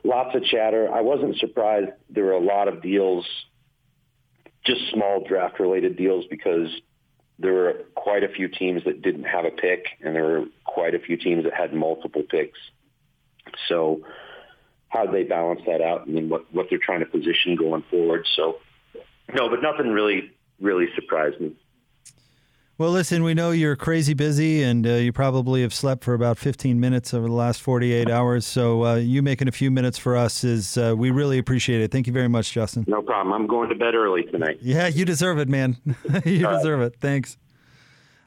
lots 0.04 0.36
of 0.36 0.44
chatter. 0.44 0.92
I 0.94 1.02
wasn't 1.02 1.38
surprised 1.38 1.90
there 2.10 2.26
were 2.26 2.34
a 2.34 2.40
lot 2.40 2.68
of 2.68 2.82
deals, 2.82 3.26
just 4.66 4.82
small 4.92 5.24
draft 5.28 5.60
related 5.60 5.98
deals 5.98 6.26
because 6.30 6.70
there 7.38 7.54
were 7.54 7.74
quite 7.96 8.24
a 8.24 8.30
few 8.30 8.48
teams 8.48 8.84
that 8.86 9.02
didn't 9.02 9.26
have 9.26 9.46
a 9.46 9.52
pick 9.52 9.86
and 10.02 10.16
there 10.16 10.24
were 10.24 10.46
quite 10.64 10.96
a 10.96 11.00
few 11.00 11.18
teams 11.18 11.44
that 11.44 11.54
had 11.54 11.74
multiple 11.74 12.24
picks. 12.24 12.58
So 13.68 14.02
how 14.90 15.06
do 15.06 15.12
they 15.12 15.24
balance 15.24 15.62
that 15.68 15.82
out 15.82 16.08
and 16.08 16.16
then 16.16 16.30
what, 16.30 16.52
what 16.54 16.68
they're 16.70 16.80
trying 16.80 17.02
to 17.02 17.06
position 17.06 17.56
going 17.56 17.84
forward. 17.90 18.26
So 18.36 18.60
no, 19.34 19.50
but 19.50 19.62
nothing 19.62 19.92
really, 19.92 20.32
really 20.60 20.88
surprised 20.96 21.40
me. 21.40 21.56
Well, 22.78 22.92
listen, 22.92 23.24
we 23.24 23.34
know 23.34 23.52
you're 23.52 23.78
crazy 23.78 24.14
busy 24.14 24.62
and 24.62 24.86
uh, 24.86 24.96
you 24.96 25.14
probably 25.14 25.62
have 25.62 25.74
slept 25.74 26.04
for 26.04 26.14
about 26.14 26.38
15 26.38 26.78
minutes 26.78 27.14
over 27.14 27.28
the 27.28 27.34
last 27.34 27.62
48 27.62 28.10
hours. 28.10 28.46
So 28.46 28.84
uh, 28.84 28.96
you 28.96 29.22
making 29.22 29.48
a 29.48 29.54
few 29.54 29.72
minutes 29.72 29.98
for 29.98 30.18
us 30.18 30.44
is, 30.44 30.78
uh, 30.78 30.94
we 30.98 31.10
really 31.10 31.38
appreciate 31.38 31.80
it. 31.80 31.92
Thank 31.92 32.06
you 32.06 32.12
very 32.12 32.28
much, 32.28 32.52
Justin. 32.52 32.84
No 32.86 33.02
problem. 33.02 33.34
I'm 33.34 33.48
going 33.48 33.70
to 33.70 33.76
bed 33.76 33.96
early 33.96 34.24
tonight. 34.24 34.58
Yeah, 34.62 34.88
you 34.88 35.06
deserve 35.06 35.40
it, 35.40 35.48
man. 35.48 35.78
you 36.26 36.46
deserve 36.50 36.82
it. 36.82 36.98
Thanks. 37.00 37.38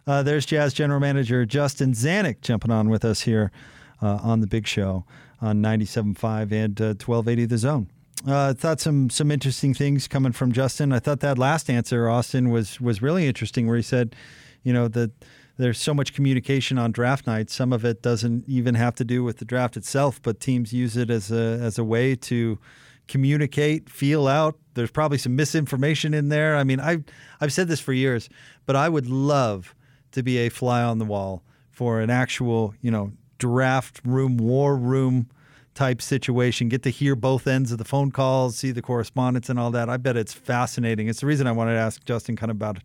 Uh, 0.06 0.23
there's 0.23 0.47
Jazz 0.47 0.73
General 0.73 1.00
Manager 1.00 1.44
Justin 1.44 1.92
Zanik 1.92 2.40
jumping 2.40 2.70
on 2.70 2.88
with 2.88 3.04
us 3.04 3.20
here 3.20 3.52
uh, 4.00 4.18
on 4.23 4.40
the 4.40 4.47
Big 4.47 4.66
Show 4.66 5.04
on 5.42 5.62
97.5 5.62 6.52
and 6.52 6.80
1280 6.80 7.42
uh, 7.42 7.47
The 7.47 7.58
Zone. 7.58 7.90
Uh, 8.27 8.49
I 8.49 8.53
thought 8.53 8.81
some 8.81 9.11
some 9.11 9.31
interesting 9.31 9.75
things 9.75 10.09
coming 10.09 10.33
from 10.33 10.53
Justin. 10.53 10.93
I 10.93 10.99
thought 10.99 11.21
that 11.21 11.39
last 11.39 11.71
answer, 11.71 12.09
Austin, 12.09 12.51
was 12.51 12.81
was 12.81 13.01
really 13.01 13.27
interesting, 13.27 13.67
where 13.67 13.77
he 13.77 13.83
said, 13.83 14.17
you 14.63 14.73
know, 14.73 14.89
that 14.89 15.13
there's 15.57 15.79
so 15.79 15.95
much 15.95 16.15
communication 16.15 16.79
on 16.79 16.93
draft 16.93 17.27
night. 17.27 17.51
Some 17.51 17.73
of 17.73 17.85
it 17.85 18.03
doesn't 18.03 18.49
even 18.49 18.75
have 18.75 18.95
to 18.97 19.05
do 19.05 19.23
with 19.23 19.39
the 19.39 19.45
draft 19.45 19.77
itself, 19.77 20.21
but 20.23 20.41
teams 20.41 20.73
use 20.73 20.97
it 20.97 21.11
as 21.11 21.31
a 21.31 21.59
as 21.63 21.79
a 21.79 21.85
way 21.85 22.17
to 22.17 22.59
communicate, 23.07 23.89
feel 23.89 24.29
out. 24.29 24.59
There's 24.75 24.91
probably 24.91 25.19
some 25.19 25.35
misinformation 25.35 26.13
in 26.13 26.29
there. 26.29 26.57
I 26.57 26.65
mean, 26.65 26.81
I've 26.81 27.05
I've 27.41 27.53
said 27.53 27.69
this 27.69 27.81
for 27.81 27.93
years, 27.93 28.29
but 28.67 28.77
I 28.77 28.89
would 28.89 29.09
love 29.09 29.75
to 30.13 30.23
be 30.23 30.39
a 30.39 30.49
fly 30.49 30.83
on 30.83 30.99
the 30.99 31.05
wall 31.05 31.43
for 31.71 32.01
an 32.01 32.11
actual, 32.11 32.75
you 32.81 32.91
know, 32.91 33.13
draft 33.39 34.01
room, 34.05 34.37
war 34.37 34.77
room 34.77 35.29
type 35.78 36.02
situation. 36.02 36.68
Get 36.68 36.82
to 36.82 36.90
hear 36.90 37.14
both 37.14 37.47
ends 37.47 37.70
of 37.70 37.78
the 37.78 37.85
phone 37.85 38.11
calls, 38.11 38.56
see 38.56 38.73
the 38.73 38.82
correspondence 38.82 39.49
and 39.49 39.61
all 39.61 39.70
that. 39.70 39.88
I 39.88 39.97
bet 39.97 40.16
it's 40.16 40.32
fascinating. 40.35 41.08
It's 41.08 41.20
the 41.20 41.26
reason 41.26 41.47
I 41.47 41.52
wanted 41.52 41.75
to 41.75 41.78
ask 41.78 42.04
Justin 42.04 42.35
kind 42.35 42.50
of 42.50 42.56
about 42.56 42.78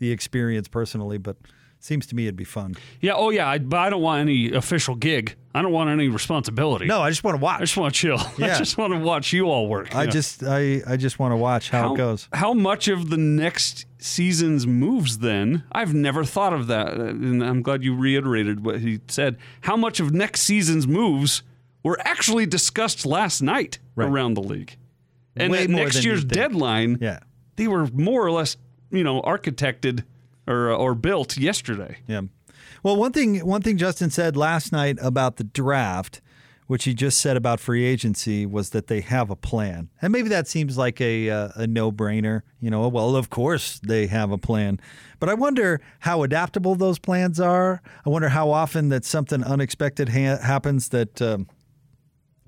the 0.00 0.10
experience 0.10 0.66
personally, 0.66 1.16
but 1.16 1.36
seems 1.78 2.08
to 2.08 2.16
me 2.16 2.24
it'd 2.24 2.34
be 2.34 2.42
fun. 2.42 2.74
Yeah. 3.00 3.12
Oh, 3.14 3.30
yeah. 3.30 3.48
I, 3.48 3.58
but 3.58 3.78
I 3.78 3.88
don't 3.88 4.02
want 4.02 4.20
any 4.20 4.52
official 4.52 4.96
gig. 4.96 5.36
I 5.54 5.62
don't 5.62 5.70
want 5.70 5.90
any 5.90 6.08
responsibility. 6.08 6.86
No, 6.86 7.00
I 7.00 7.10
just 7.10 7.22
want 7.22 7.36
to 7.36 7.40
watch. 7.40 7.60
I 7.60 7.60
just 7.60 7.76
want 7.76 7.94
to 7.94 8.00
chill. 8.00 8.18
Yeah. 8.38 8.56
I 8.56 8.58
just 8.58 8.76
want 8.76 8.92
to 8.94 8.98
watch 8.98 9.32
you 9.32 9.44
all 9.44 9.68
work. 9.68 9.94
I 9.94 10.04
yeah. 10.04 10.10
just, 10.10 10.42
I, 10.42 10.82
I 10.86 10.96
just 10.96 11.20
want 11.20 11.30
to 11.30 11.36
watch 11.36 11.70
how, 11.70 11.82
how, 11.82 11.94
it 11.94 11.98
goes. 11.98 12.28
How 12.32 12.52
much 12.52 12.88
of 12.88 13.10
the 13.10 13.16
next 13.16 13.86
season's 13.98 14.66
moves 14.66 15.18
then? 15.18 15.62
I've 15.70 15.94
never 15.94 16.24
thought 16.24 16.52
of 16.52 16.66
that, 16.66 16.94
and 16.94 17.44
I'm 17.44 17.62
glad 17.62 17.84
you 17.84 17.94
reiterated 17.94 18.64
what 18.64 18.80
he 18.80 19.00
said. 19.06 19.36
How 19.60 19.76
much 19.76 20.00
of 20.00 20.12
next 20.12 20.40
season's 20.40 20.88
moves 20.88 21.44
were 21.82 21.98
actually 22.00 22.46
discussed 22.46 23.06
last 23.06 23.42
night 23.42 23.78
right. 23.94 24.08
around 24.08 24.34
the 24.34 24.42
league? 24.42 24.76
And 25.36 25.52
Way 25.52 25.64
at 25.64 25.70
next 25.70 26.04
year's 26.04 26.24
deadline, 26.24 26.98
yeah. 27.00 27.20
they 27.56 27.68
were 27.68 27.86
more 27.88 28.24
or 28.24 28.32
less, 28.32 28.56
you 28.90 29.04
know, 29.04 29.22
architected 29.22 30.04
or 30.46 30.70
or 30.70 30.94
built 30.94 31.36
yesterday. 31.36 31.98
Yeah. 32.06 32.22
Well, 32.82 32.96
one 32.96 33.12
thing 33.12 33.38
one 33.46 33.62
thing 33.62 33.76
Justin 33.76 34.10
said 34.10 34.36
last 34.36 34.72
night 34.72 34.98
about 35.00 35.36
the 35.36 35.44
draft, 35.44 36.20
which 36.66 36.84
he 36.84 36.94
just 36.94 37.18
said 37.18 37.36
about 37.36 37.60
free 37.60 37.84
agency, 37.84 38.46
was 38.46 38.70
that 38.70 38.86
they 38.88 39.00
have 39.00 39.30
a 39.30 39.36
plan, 39.36 39.90
and 40.02 40.12
maybe 40.12 40.28
that 40.30 40.48
seems 40.48 40.76
like 40.78 41.00
a 41.00 41.30
uh, 41.30 41.48
a 41.54 41.66
no 41.66 41.92
brainer. 41.92 42.42
You 42.58 42.70
know, 42.70 42.88
well, 42.88 43.16
of 43.16 43.30
course 43.30 43.78
they 43.80 44.06
have 44.08 44.32
a 44.32 44.38
plan, 44.38 44.80
but 45.18 45.28
I 45.28 45.34
wonder 45.34 45.80
how 46.00 46.22
adaptable 46.22 46.74
those 46.74 46.98
plans 46.98 47.38
are. 47.38 47.82
I 48.04 48.08
wonder 48.08 48.30
how 48.30 48.50
often 48.50 48.88
that 48.88 49.04
something 49.04 49.44
unexpected 49.44 50.08
ha- 50.08 50.38
happens 50.38 50.88
that. 50.88 51.22
Um, 51.22 51.46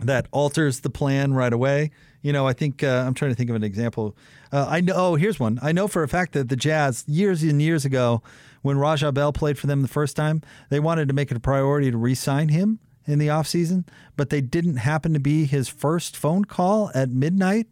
that 0.06 0.26
alters 0.30 0.80
the 0.80 0.90
plan 0.90 1.34
right 1.34 1.52
away. 1.52 1.90
You 2.22 2.32
know, 2.32 2.46
I 2.46 2.52
think 2.52 2.82
uh, 2.82 3.04
I'm 3.06 3.14
trying 3.14 3.30
to 3.30 3.34
think 3.34 3.50
of 3.50 3.56
an 3.56 3.64
example. 3.64 4.16
Uh, 4.52 4.66
I 4.68 4.80
know. 4.80 4.94
Oh, 4.96 5.14
here's 5.16 5.40
one. 5.40 5.58
I 5.62 5.72
know 5.72 5.88
for 5.88 6.02
a 6.02 6.08
fact 6.08 6.32
that 6.32 6.48
the 6.48 6.56
Jazz 6.56 7.04
years 7.08 7.42
and 7.42 7.60
years 7.60 7.84
ago, 7.84 8.22
when 8.62 8.78
Raja 8.78 9.10
Bell 9.12 9.32
played 9.32 9.58
for 9.58 9.66
them 9.66 9.82
the 9.82 9.88
first 9.88 10.16
time, 10.16 10.42
they 10.70 10.80
wanted 10.80 11.08
to 11.08 11.14
make 11.14 11.30
it 11.30 11.36
a 11.36 11.40
priority 11.40 11.90
to 11.90 11.96
re-sign 11.96 12.48
him 12.48 12.78
in 13.06 13.18
the 13.18 13.28
offseason, 13.28 13.86
but 14.16 14.30
they 14.30 14.40
didn't 14.40 14.76
happen 14.76 15.12
to 15.12 15.20
be 15.20 15.44
his 15.44 15.68
first 15.68 16.16
phone 16.16 16.44
call 16.44 16.90
at 16.94 17.10
midnight 17.10 17.66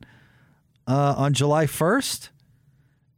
uh, 0.86 1.14
on 1.16 1.32
July 1.32 1.66
1st. 1.66 2.30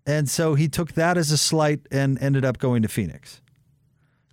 And 0.07 0.29
so 0.29 0.55
he 0.55 0.69
took 0.69 0.93
that 0.93 1.17
as 1.17 1.31
a 1.31 1.39
slight 1.39 1.81
and 1.91 2.21
ended 2.21 2.45
up 2.45 2.59
going 2.59 2.83
to 2.83 2.89
Phoenix. 2.89 3.41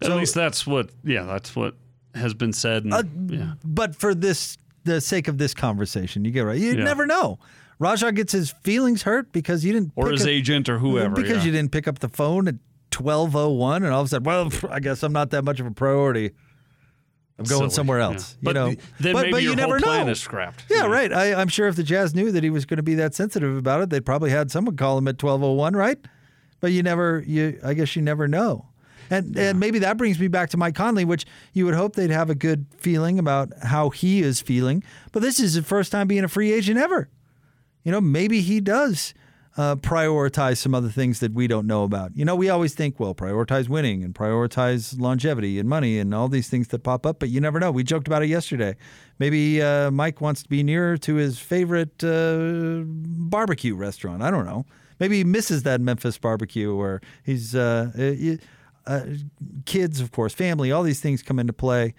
At 0.02 0.08
so, 0.08 0.16
least 0.18 0.34
that's 0.34 0.66
what, 0.66 0.90
yeah, 1.04 1.24
that's 1.24 1.56
what 1.56 1.76
has 2.16 2.34
been 2.34 2.54
said. 2.54 2.86
And, 2.86 2.94
uh, 2.94 3.04
yeah. 3.28 3.54
But 3.64 3.96
for 3.96 4.16
this, 4.16 4.58
the 4.84 5.02
sake 5.02 5.28
of 5.28 5.38
this 5.38 5.54
conversation, 5.54 6.26
you 6.26 6.32
get 6.32 6.42
right. 6.42 6.58
You 6.58 6.78
yeah. 6.78 6.84
never 6.84 7.06
know. 7.06 7.40
Raja 7.80 8.12
gets 8.12 8.34
his 8.34 8.52
feelings 8.52 9.04
hurt 9.04 9.32
because 9.32 9.64
you 9.64 9.72
didn't, 9.72 9.94
or 9.96 10.10
his 10.10 10.28
agent 10.28 10.68
or 10.68 10.80
whoever, 10.80 11.16
because 11.16 11.38
yeah. 11.38 11.44
you 11.44 11.52
didn't 11.52 11.72
pick 11.72 11.88
up 11.88 12.00
the 12.00 12.10
phone 12.10 12.48
at 12.48 12.56
twelve 12.92 13.36
oh 13.36 13.50
one, 13.50 13.84
and 13.84 13.94
all 13.94 14.02
of 14.02 14.08
a 14.08 14.10
sudden, 14.10 14.26
well, 14.26 14.52
I 14.70 14.80
guess 14.80 15.02
I'm 15.02 15.14
not 15.14 15.30
that 15.32 15.44
much 15.44 15.60
of 15.60 15.66
a 15.66 15.72
priority. 15.72 16.32
I'm 17.38 17.46
going 17.46 17.62
Silly, 17.62 17.70
somewhere 17.70 18.00
else. 18.00 18.38
Yeah. 18.42 18.50
You 18.50 18.54
know, 18.54 18.76
then 19.00 19.14
but, 19.14 19.22
maybe 19.22 19.32
but 19.32 19.42
your 19.44 19.52
you 19.52 19.56
never 19.56 19.78
whole 19.78 19.80
plan 19.80 20.08
know. 20.08 20.12
is 20.12 20.20
scrapped. 20.20 20.66
Yeah, 20.70 20.78
yeah. 20.78 20.88
right. 20.88 21.14
I, 21.14 21.42
am 21.42 21.48
sure 21.48 21.70
if 21.70 21.78
the 21.78 21.84
Jazz 21.84 22.14
knew 22.14 22.34
that 22.34 22.44
he 22.44 22.50
was 22.50 22.66
going 22.66 22.78
to 22.78 22.84
be 22.84 22.96
that 22.96 23.16
sensitive 23.16 23.56
about 23.56 23.82
it, 23.82 23.90
they'd 23.90 24.06
probably 24.06 24.30
had 24.30 24.52
someone 24.52 24.76
call 24.76 24.98
him 24.98 25.08
at 25.08 25.18
12:01, 25.18 25.74
right? 25.74 25.98
But 26.60 26.74
you 26.74 26.84
never, 26.84 27.24
you 27.26 27.58
I 27.64 27.74
guess 27.74 27.96
you 27.96 28.02
never 28.02 28.28
know. 28.28 28.69
And 29.10 29.36
yeah. 29.36 29.50
and 29.50 29.60
maybe 29.60 29.80
that 29.80 29.98
brings 29.98 30.20
me 30.20 30.28
back 30.28 30.50
to 30.52 30.58
Mike 30.58 30.76
Conley, 30.76 31.06
which 31.06 31.26
you 31.54 31.66
would 31.66 31.76
hope 31.76 31.96
they'd 31.96 32.10
have 32.10 32.30
a 32.30 32.36
good 32.36 32.66
feeling 32.78 33.20
about 33.20 33.50
how 33.64 33.90
he 33.90 34.22
is 34.22 34.42
feeling. 34.42 34.84
But 35.12 35.22
this 35.22 35.40
is 35.40 35.56
the 35.56 35.64
first 35.64 35.92
time 35.92 36.08
being 36.08 36.24
a 36.24 36.28
free 36.28 36.52
agent 36.52 36.80
ever 36.80 37.10
you 37.84 37.92
know, 37.92 38.02
maybe 38.02 38.42
he 38.42 38.60
does 38.60 39.14
uh, 39.58 39.76
prioritize 39.76 40.58
some 40.58 40.76
other 40.76 40.90
things 40.90 41.20
that 41.20 41.34
we 41.34 41.48
don't 41.48 41.68
know 41.68 41.84
about. 41.84 42.16
You 42.16 42.24
know, 42.24 42.36
we 42.36 42.50
always 42.50 42.76
think, 42.76 43.00
well, 43.00 43.16
prioritize 43.16 43.68
winning 43.68 44.04
and 44.04 44.14
prioritize 44.14 45.00
longevity 45.00 45.60
and 45.60 45.68
money 45.68 45.98
and 45.98 46.14
all 46.14 46.28
these 46.28 46.50
things 46.50 46.68
that 46.70 46.84
pop 46.84 47.06
up, 47.06 47.20
but 47.20 47.30
you 47.30 47.42
never 47.42 47.60
know. 47.60 47.72
We 47.72 47.84
joked 47.84 48.08
about 48.08 48.24
it 48.24 48.28
yesterday. 48.28 48.76
Maybe 49.18 49.62
uh, 49.62 49.92
Mike 49.92 50.22
wants 50.22 50.44
to 50.44 50.50
be 50.50 50.64
nearer 50.64 50.98
to 50.98 51.16
his 51.16 51.40
favorite 51.40 52.04
uh, 52.04 52.84
barbecue 52.86 53.76
restaurant. 53.76 54.22
I 54.22 54.32
don't 54.32 54.46
know. 54.46 54.66
Maybe 55.00 55.18
he 55.18 55.24
misses 55.24 55.64
that 55.64 55.80
Memphis 55.80 56.18
barbecue, 56.18 56.74
or 56.74 57.02
he's 57.24 57.56
uh, 57.56 57.92
uh, 58.90 58.92
uh, 58.92 59.06
kids, 59.66 60.02
of 60.02 60.12
course, 60.12 60.34
family. 60.34 60.72
All 60.72 60.84
these 60.84 61.00
things 61.00 61.22
come 61.22 61.40
into 61.40 61.54
play, 61.54 61.94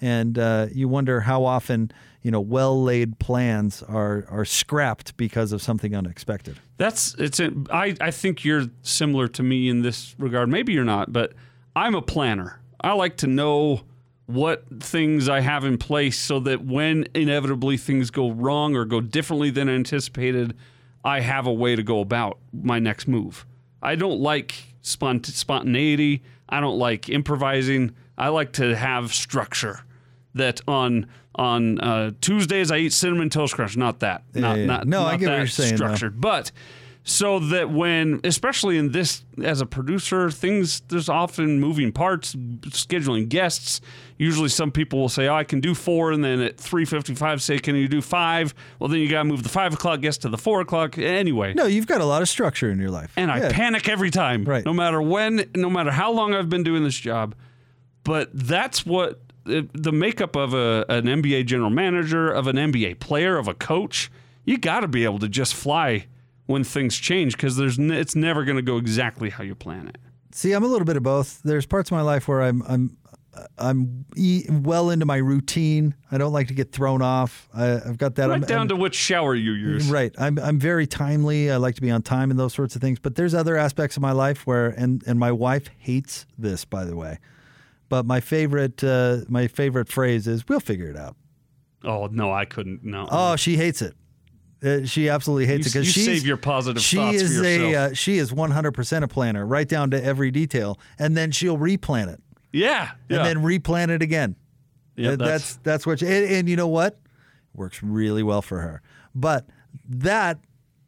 and 0.00 0.36
you 0.74 0.88
wonder 0.88 1.20
how 1.20 1.44
often 1.44 1.92
you 2.22 2.30
know 2.30 2.40
well 2.40 2.82
laid 2.82 3.18
plans 3.18 3.82
are 3.82 4.26
are 4.30 4.44
scrapped 4.44 5.16
because 5.16 5.52
of 5.52 5.62
something 5.62 5.94
unexpected. 5.94 6.58
That's 6.78 7.14
it's. 7.18 7.40
A, 7.40 7.52
I 7.70 7.94
I 8.00 8.10
think 8.10 8.44
you're 8.44 8.66
similar 8.82 9.28
to 9.28 9.42
me 9.42 9.68
in 9.68 9.82
this 9.82 10.14
regard. 10.18 10.48
Maybe 10.48 10.72
you're 10.72 10.84
not, 10.84 11.12
but 11.12 11.34
I'm 11.76 11.94
a 11.94 12.02
planner. 12.02 12.60
I 12.80 12.94
like 12.94 13.18
to 13.18 13.26
know 13.26 13.82
what 14.26 14.64
things 14.80 15.28
I 15.28 15.40
have 15.40 15.64
in 15.64 15.76
place 15.76 16.18
so 16.18 16.38
that 16.40 16.64
when 16.64 17.08
inevitably 17.14 17.76
things 17.76 18.10
go 18.10 18.30
wrong 18.30 18.76
or 18.76 18.84
go 18.84 19.00
differently 19.00 19.50
than 19.50 19.68
anticipated, 19.68 20.56
I 21.04 21.20
have 21.20 21.46
a 21.46 21.52
way 21.52 21.74
to 21.74 21.82
go 21.82 22.00
about 22.00 22.38
my 22.52 22.78
next 22.78 23.08
move. 23.08 23.44
I 23.82 23.96
don't 23.96 24.20
like 24.20 24.69
spont- 24.82 25.26
spontaneity. 25.26 26.22
I 26.48 26.60
don't 26.60 26.78
like 26.78 27.08
improvising. 27.08 27.94
I 28.18 28.28
like 28.28 28.52
to 28.54 28.76
have 28.76 29.14
structure 29.14 29.80
that 30.34 30.60
on 30.68 31.06
on 31.34 31.80
uh, 31.80 32.10
Tuesdays 32.20 32.70
I 32.70 32.78
eat 32.78 32.92
cinnamon 32.92 33.30
toast 33.30 33.54
crunch. 33.54 33.76
Not 33.76 34.00
that. 34.00 34.24
Not, 34.34 34.56
yeah, 34.56 34.60
yeah. 34.60 34.66
not 34.66 34.86
no. 34.86 35.00
Not 35.02 35.14
I 35.14 35.16
get 35.16 35.30
what 35.30 35.38
you're 35.38 35.46
saying. 35.46 35.76
Structured, 35.76 36.16
though. 36.16 36.20
but 36.20 36.52
so 37.10 37.40
that 37.40 37.70
when 37.70 38.20
especially 38.22 38.78
in 38.78 38.92
this 38.92 39.24
as 39.42 39.60
a 39.60 39.66
producer 39.66 40.30
things 40.30 40.80
there's 40.88 41.08
often 41.08 41.58
moving 41.58 41.90
parts 41.92 42.34
scheduling 42.34 43.28
guests. 43.28 43.80
Usually 44.16 44.48
some 44.50 44.70
people 44.70 44.98
will 45.00 45.08
say 45.08 45.26
oh 45.26 45.34
i 45.34 45.44
can 45.44 45.60
do 45.60 45.74
four 45.74 46.12
and 46.12 46.22
then 46.22 46.40
at 46.40 46.58
3.55 46.58 47.40
say 47.40 47.58
can 47.58 47.74
you 47.74 47.88
do 47.88 48.00
five? 48.00 48.54
Well 48.78 48.88
then 48.88 49.00
you 49.00 49.08
got 49.08 49.18
to 49.22 49.24
move 49.24 49.42
the 49.42 49.48
five 49.48 49.74
o'clock 49.74 50.00
guest 50.02 50.22
to 50.22 50.28
the 50.28 50.38
four 50.38 50.60
o'clock. 50.60 50.98
Anyway. 50.98 51.54
No, 51.54 51.66
you've 51.66 51.86
got 51.86 52.00
a 52.00 52.04
lot 52.04 52.22
of 52.22 52.28
structure 52.28 52.70
in 52.70 52.78
your 52.78 52.90
life. 52.90 53.12
and 53.16 53.30
i 53.30 53.50
panic 53.50 53.88
every 53.88 54.10
time 54.10 54.44
Right. 54.44 54.64
no 54.64 54.72
matter 54.72 55.02
when 55.02 55.50
no 55.56 55.68
matter 55.70 55.90
how 55.90 56.12
long 56.12 56.34
i've 56.34 56.48
been 56.48 56.62
doing 56.62 56.84
this 56.84 56.96
job. 56.98 57.34
But 58.04 58.30
that's 58.32 58.86
what 58.86 59.20
uh, 59.46 59.62
the 59.72 59.92
makeup 59.92 60.36
of 60.36 60.54
a, 60.54 60.84
an 60.88 61.06
nba 61.06 61.44
general 61.46 61.70
manager 61.70 62.30
of 62.30 62.46
an 62.46 62.56
nba 62.56 63.00
player 63.00 63.36
of 63.38 63.48
a 63.48 63.54
coach 63.54 64.10
you 64.44 64.58
got 64.58 64.80
to 64.80 64.88
be 64.88 65.04
able 65.04 65.18
to 65.18 65.28
just 65.28 65.54
fly 65.54 66.06
when 66.50 66.64
things 66.64 66.96
change 66.96 67.36
because 67.36 67.56
there's 67.56 67.78
n- 67.78 67.90
it's 67.90 68.14
never 68.16 68.44
going 68.44 68.56
to 68.56 68.62
go 68.62 68.76
exactly 68.76 69.30
how 69.30 69.42
you 69.44 69.54
plan 69.54 69.88
it 69.88 69.98
See, 70.32 70.52
I'm 70.52 70.62
a 70.62 70.68
little 70.68 70.84
bit 70.86 70.96
of 70.96 71.02
both. 71.02 71.40
There's 71.42 71.66
parts 71.66 71.90
of 71.90 71.96
my 71.96 72.02
life 72.02 72.28
where 72.28 72.40
I'm 72.42 72.62
I'm 72.68 72.96
I'm 73.58 74.04
e- 74.16 74.44
well 74.48 74.90
into 74.90 75.04
my 75.06 75.16
routine. 75.16 75.94
I 76.12 76.18
don't 76.18 76.32
like 76.32 76.46
to 76.48 76.54
get 76.54 76.70
thrown 76.72 77.02
off. 77.02 77.48
I, 77.54 77.74
I've 77.74 77.98
got 77.98 78.14
that. 78.16 78.28
right 78.28 78.34
I'm, 78.36 78.40
down 78.42 78.58
I'm- 78.58 78.68
to 78.68 78.76
which 78.76 78.94
shower 78.94 79.34
you 79.34 79.52
use 79.52 79.90
Right. 79.90 80.14
I'm 80.18 80.38
I'm 80.38 80.58
very 80.60 80.86
timely. 80.86 81.50
I 81.50 81.56
like 81.56 81.74
to 81.76 81.80
be 81.80 81.90
on 81.90 82.02
time 82.02 82.30
and 82.30 82.38
those 82.38 82.54
sorts 82.54 82.76
of 82.76 82.80
things. 82.82 82.98
But 83.00 83.16
there's 83.16 83.34
other 83.34 83.56
aspects 83.56 83.96
of 83.96 84.02
my 84.02 84.12
life 84.12 84.46
where 84.46 84.68
and 84.68 85.02
and 85.06 85.18
my 85.18 85.32
wife 85.32 85.68
hates 85.78 86.26
this, 86.38 86.64
by 86.64 86.84
the 86.84 86.94
way. 86.96 87.18
But 87.88 88.06
my 88.06 88.20
favorite 88.20 88.84
uh, 88.84 89.18
my 89.28 89.48
favorite 89.48 89.88
phrase 89.88 90.28
is 90.28 90.46
"We'll 90.48 90.60
figure 90.60 90.88
it 90.90 90.96
out." 90.96 91.16
oh 91.82 92.08
no 92.12 92.30
i 92.32 92.44
couldn't 92.44 92.84
no 92.84 93.08
Oh, 93.10 93.36
she 93.36 93.56
hates 93.56 93.80
it. 93.82 93.94
Uh, 94.62 94.84
she 94.84 95.08
absolutely 95.08 95.46
hates 95.46 95.66
You- 95.66 95.80
it 95.80 95.82
because 95.84 95.92
she's 95.94 96.04
save 96.04 96.26
your 96.26 96.36
positive 96.36 96.82
she 96.82 96.96
thoughts 96.96 97.18
for 97.22 97.24
is 97.24 97.40
a 97.42 97.74
uh, 97.74 97.94
she 97.94 98.18
is 98.18 98.32
100 98.32 98.72
percent 98.72 99.04
a 99.04 99.08
planner, 99.08 99.46
right 99.46 99.68
down 99.68 99.90
to 99.92 100.04
every 100.04 100.30
detail, 100.30 100.78
and 100.98 101.16
then 101.16 101.30
she'll 101.30 101.56
replan 101.58 102.12
it 102.12 102.20
yeah 102.52 102.90
yeah 103.08 103.16
and 103.18 103.26
then 103.26 103.36
replan 103.44 103.88
it 103.90 104.02
again. 104.02 104.36
Yeah, 104.96 105.10
Uh, 105.12 105.16
that's 105.16 105.56
that's 105.62 105.86
what. 105.86 106.00
She, 106.00 106.06
and, 106.06 106.24
and 106.30 106.48
you 106.48 106.56
know 106.56 106.68
what? 106.68 106.98
Works 107.54 107.82
really 107.82 108.22
well 108.22 108.42
for 108.42 108.60
her. 108.60 108.82
But 109.14 109.46
that 109.88 110.38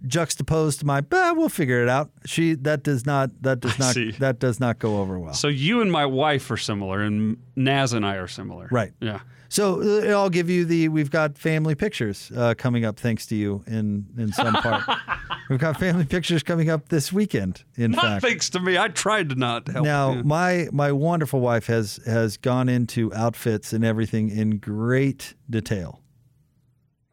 juxtaposed 0.06 0.80
to 0.80 0.86
my, 0.86 1.00
bah, 1.00 1.32
we'll 1.36 1.48
figure 1.48 1.82
it 1.82 1.88
out. 1.88 2.10
She 2.26 2.54
that 2.54 2.82
does 2.82 3.06
not 3.06 3.30
that 3.42 3.60
does 3.60 3.74
I 3.80 3.84
not 3.84 3.94
see. 3.94 4.10
that 4.12 4.38
does 4.38 4.58
not 4.60 4.78
go 4.78 4.98
over 5.00 5.18
well. 5.18 5.34
so 5.34 5.48
you 5.48 5.80
and 5.80 5.90
my 5.92 6.06
wife 6.06 6.50
are 6.50 6.56
similar 6.56 7.00
and 7.02 7.36
naz 7.56 7.92
and 7.92 8.04
i 8.06 8.16
are 8.16 8.28
similar 8.28 8.68
Right. 8.70 8.92
yeah 9.00 9.20
So 9.48 9.82
uh, 9.82 10.18
I'll 10.18 10.30
give 10.30 10.48
you 10.48 10.64
the. 10.64 10.88
We've 10.88 11.10
got 11.10 11.36
family 11.36 11.74
pictures 11.74 12.32
uh, 12.34 12.54
coming 12.56 12.86
up, 12.86 12.98
thanks 12.98 13.26
to 13.26 13.36
you 13.36 13.62
in 13.66 14.06
in 14.16 14.32
some 14.32 14.54
part. 14.54 14.82
we've 15.50 15.58
got 15.60 15.78
family 15.78 16.06
pictures 16.06 16.42
coming 16.42 16.70
up 16.70 16.88
this 16.88 17.12
weekend. 17.12 17.62
In 17.76 17.90
not 17.90 18.02
fact, 18.02 18.22
thanks 18.22 18.48
to 18.50 18.60
me 18.60 18.78
i 18.78 18.88
tried 18.88 19.28
to 19.28 19.34
not 19.34 19.68
help 19.68 19.84
now 19.84 20.14
Yeah. 20.14 20.22
my 20.24 20.68
my 20.72 20.90
wonderful 20.92 21.40
wife 21.40 21.66
has 21.66 22.00
has 22.06 22.38
gone 22.38 22.70
into 22.70 23.12
outfits 23.14 23.74
and 23.74 23.84
everything 23.84 24.30
in 24.30 24.56
great 24.58 25.34
detail. 25.50 26.00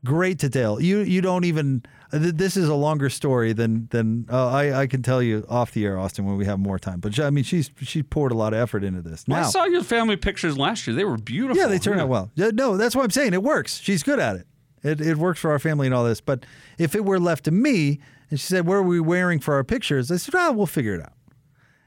Great 0.06 0.38
detail. 0.38 0.80
You 0.82 1.00
you 1.00 1.22
don't 1.22 1.44
even. 1.44 1.84
This 2.12 2.56
is 2.58 2.70
a 2.70 2.74
longer 2.74 3.10
story 3.10 3.52
than 3.54 3.88
than 3.92 4.26
uh, 4.32 4.48
I 4.48 4.82
I 4.82 4.88
can 4.88 5.02
tell 5.04 5.22
you 5.22 5.46
off 5.50 5.74
the 5.74 5.86
air, 5.86 6.00
Austin, 6.00 6.26
when 6.26 6.38
we 6.38 6.46
have 6.46 6.58
more 6.58 6.80
time. 6.80 7.00
But 7.02 7.16
she- 7.16 7.22
I 7.24 7.30
mean, 7.30 7.44
she's 7.44 7.70
she 7.82 8.02
poured 8.02 8.32
a 8.32 8.36
lot 8.36 8.54
of 8.54 8.60
effort 8.60 8.84
into 8.84 9.02
this. 9.02 9.26
I 9.30 9.44
saw 9.44 9.66
your 9.66 9.84
family 9.84 10.16
pictures 10.16 10.58
last 10.58 10.88
year. 10.88 10.96
They 10.96 11.04
were 11.04 11.18
beautiful. 11.18 11.62
yeah, 11.62 11.68
they 11.68 11.80
turn 11.80 12.00
out 12.00 12.08
well. 12.08 12.32
Yeah, 12.36 12.52
No, 12.54 12.78
that's 12.78 12.96
what 12.96 13.04
I'm 13.04 13.12
saying. 13.12 13.34
It 13.34 13.44
works. 13.44 13.78
She's 13.80 14.02
good 14.02 14.20
at 14.20 14.38
it. 14.38 14.48
It 14.84 15.02
it 15.02 15.18
works 15.18 15.40
for 15.42 15.52
our 15.52 15.60
family 15.60 15.86
and 15.88 15.94
all 15.94 16.06
this. 16.06 16.22
But 16.22 16.46
if 16.78 16.96
it 16.96 17.04
were 17.04 17.20
left 17.20 17.44
to 17.46 17.52
me, 17.52 18.00
and 18.30 18.40
she 18.40 18.46
said, 18.48 18.66
"What 18.66 18.76
are 18.76 18.84
we 18.84 19.02
wearing 19.02 19.40
for 19.42 19.54
our 19.56 19.64
pictures?" 19.66 20.10
I 20.10 20.16
said, 20.16 20.34
"Ah, 20.36 20.52
we'll 20.52 20.66
figure 20.66 20.96
it 20.96 21.02
out." 21.02 21.12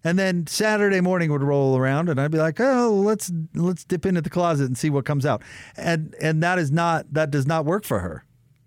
And 0.05 0.19
then 0.19 0.47
Saturday 0.47 1.01
morning 1.01 1.31
would 1.31 1.43
roll 1.43 1.77
around, 1.79 2.09
and 2.09 2.21
I'd 2.21 2.31
be 2.31 2.39
like, 2.39 2.59
"Oh, 2.61 3.03
let's 3.05 3.31
let's 3.55 3.85
dip 3.85 4.05
into 4.05 4.21
the 4.21 4.31
closet 4.31 4.67
and 4.67 4.77
see 4.77 4.91
what 4.91 5.05
comes 5.05 5.25
out." 5.25 5.43
And 5.77 6.15
and 6.21 6.43
that 6.43 6.59
is 6.59 6.73
not 6.73 7.13
that 7.15 7.31
does 7.31 7.47
not 7.47 7.65
work 7.65 7.85
for 7.85 8.01
her. 8.01 8.25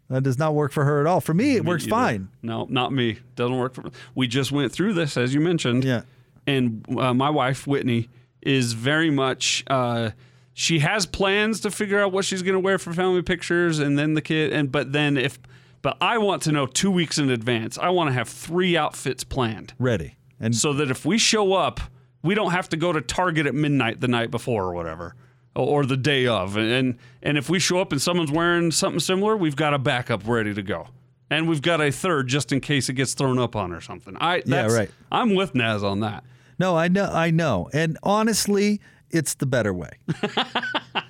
That 0.09 0.23
does 0.23 0.37
not 0.37 0.53
work 0.53 0.71
for 0.71 0.85
her 0.85 1.01
at 1.01 1.07
all. 1.07 1.19
For 1.19 1.33
me, 1.33 1.55
it 1.55 1.65
works 1.65 1.83
either. 1.83 1.89
fine. 1.89 2.29
No, 2.43 2.67
not 2.69 2.93
me. 2.93 3.17
Doesn't 3.35 3.57
work 3.57 3.73
for 3.73 3.81
me. 3.81 3.91
We 4.13 4.27
just 4.27 4.51
went 4.51 4.71
through 4.71 4.93
this, 4.93 5.17
as 5.17 5.33
you 5.33 5.41
mentioned. 5.41 5.83
Yeah. 5.83 6.03
And 6.45 6.85
uh, 6.97 7.13
my 7.13 7.31
wife, 7.31 7.65
Whitney, 7.65 8.09
is 8.41 8.73
very 8.73 9.09
much. 9.09 9.63
Uh, 9.67 10.11
she 10.53 10.79
has 10.79 11.05
plans 11.05 11.59
to 11.61 11.71
figure 11.71 11.99
out 11.99 12.11
what 12.11 12.23
she's 12.23 12.43
going 12.43 12.53
to 12.53 12.59
wear 12.59 12.77
for 12.77 12.93
family 12.93 13.23
pictures, 13.23 13.79
and 13.79 13.97
then 13.99 14.13
the 14.13 14.21
kid. 14.21 14.53
And 14.53 14.71
but 14.71 14.93
then 14.93 15.17
if, 15.17 15.39
but 15.81 15.97
I 15.99 16.17
want 16.19 16.43
to 16.43 16.51
know 16.51 16.65
two 16.65 16.91
weeks 16.91 17.17
in 17.17 17.29
advance. 17.29 17.77
I 17.77 17.89
want 17.89 18.09
to 18.09 18.13
have 18.13 18.29
three 18.29 18.77
outfits 18.77 19.23
planned, 19.23 19.73
Ready. 19.79 20.15
And 20.39 20.55
so 20.55 20.73
that 20.73 20.91
if 20.91 21.05
we 21.05 21.17
show 21.17 21.53
up, 21.53 21.79
we 22.21 22.35
don't 22.35 22.51
have 22.51 22.69
to 22.69 22.77
go 22.77 22.91
to 22.91 23.01
Target 23.01 23.45
at 23.45 23.55
midnight 23.55 24.01
the 24.01 24.07
night 24.07 24.31
before 24.31 24.65
or 24.65 24.73
whatever. 24.73 25.15
Or 25.55 25.85
the 25.85 25.95
day 25.95 26.27
of, 26.27 26.57
and 26.57 26.97
and 27.23 27.37
if 27.37 27.49
we 27.49 27.59
show 27.59 27.79
up 27.79 27.93
and 27.93 28.01
someone's 28.01 28.29
wearing 28.29 28.71
something 28.71 28.99
similar, 28.99 29.37
we've 29.37 29.55
got 29.55 29.73
a 29.73 29.79
backup 29.79 30.27
ready 30.27 30.53
to 30.53 30.61
go, 30.61 30.89
and 31.29 31.47
we've 31.47 31.61
got 31.61 31.79
a 31.79 31.93
third 31.93 32.27
just 32.27 32.51
in 32.51 32.59
case 32.59 32.89
it 32.89 32.95
gets 32.95 33.13
thrown 33.13 33.39
up 33.39 33.55
on 33.55 33.71
or 33.71 33.79
something. 33.79 34.17
I 34.19 34.43
that's, 34.45 34.73
right. 34.73 34.91
I'm 35.09 35.33
with 35.33 35.55
Naz 35.55 35.81
on 35.81 36.01
that. 36.01 36.25
no, 36.59 36.75
I 36.75 36.89
know, 36.89 37.05
I 37.05 37.31
know. 37.31 37.69
And 37.71 37.97
honestly, 38.03 38.81
it's 39.09 39.35
the 39.35 39.45
better 39.45 39.73
way. 39.73 39.91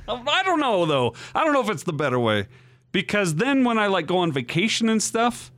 I 0.07 0.43
don't 0.45 0.59
know 0.59 0.85
though. 0.85 1.15
I 1.33 1.43
don't 1.43 1.53
know 1.53 1.61
if 1.61 1.69
it's 1.71 1.83
the 1.83 1.93
better 1.93 2.19
way 2.19 2.45
because 2.91 3.35
then 3.35 3.63
when 3.63 3.79
I 3.79 3.87
like 3.87 4.05
go 4.05 4.17
on 4.17 4.31
vacation 4.31 4.89
and 4.89 5.01
stuff, 5.01 5.51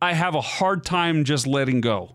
I 0.00 0.12
have 0.12 0.36
a 0.36 0.40
hard 0.40 0.84
time 0.84 1.24
just 1.24 1.44
letting 1.44 1.80
go. 1.80 2.14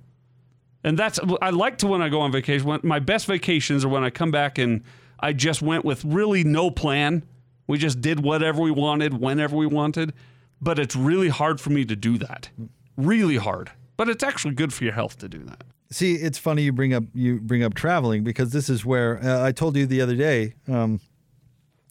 And 0.83 0.97
that's 0.99 1.19
I 1.41 1.51
like 1.51 1.77
to 1.79 1.87
when 1.87 2.01
I 2.01 2.09
go 2.09 2.21
on 2.21 2.31
vacation. 2.31 2.67
When, 2.67 2.79
my 2.83 2.99
best 2.99 3.25
vacations 3.25 3.85
are 3.85 3.89
when 3.89 4.03
I 4.03 4.09
come 4.09 4.31
back 4.31 4.57
and 4.57 4.83
I 5.19 5.33
just 5.33 5.61
went 5.61 5.85
with 5.85 6.03
really 6.03 6.43
no 6.43 6.69
plan. 6.69 7.23
We 7.67 7.77
just 7.77 8.01
did 8.01 8.21
whatever 8.21 8.61
we 8.61 8.71
wanted 8.71 9.13
whenever 9.13 9.55
we 9.55 9.65
wanted. 9.65 10.13
But 10.61 10.79
it's 10.79 10.95
really 10.95 11.29
hard 11.29 11.61
for 11.61 11.69
me 11.69 11.85
to 11.85 11.95
do 11.95 12.17
that. 12.17 12.49
Really 12.97 13.37
hard. 13.37 13.71
But 13.95 14.09
it's 14.09 14.23
actually 14.23 14.53
good 14.53 14.73
for 14.73 14.83
your 14.83 14.93
health 14.93 15.17
to 15.19 15.29
do 15.29 15.39
that. 15.45 15.63
See, 15.91 16.15
it's 16.15 16.37
funny 16.37 16.63
you 16.63 16.73
bring 16.73 16.93
up 16.93 17.03
you 17.13 17.39
bring 17.39 17.63
up 17.63 17.75
traveling 17.75 18.23
because 18.23 18.51
this 18.51 18.67
is 18.69 18.83
where 18.83 19.23
uh, 19.23 19.45
I 19.45 19.51
told 19.51 19.77
you 19.77 19.85
the 19.85 20.01
other 20.01 20.15
day 20.15 20.55
um, 20.67 20.99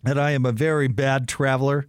that 0.02 0.18
I 0.18 0.33
am 0.33 0.44
a 0.44 0.52
very 0.52 0.88
bad 0.88 1.28
traveler. 1.28 1.87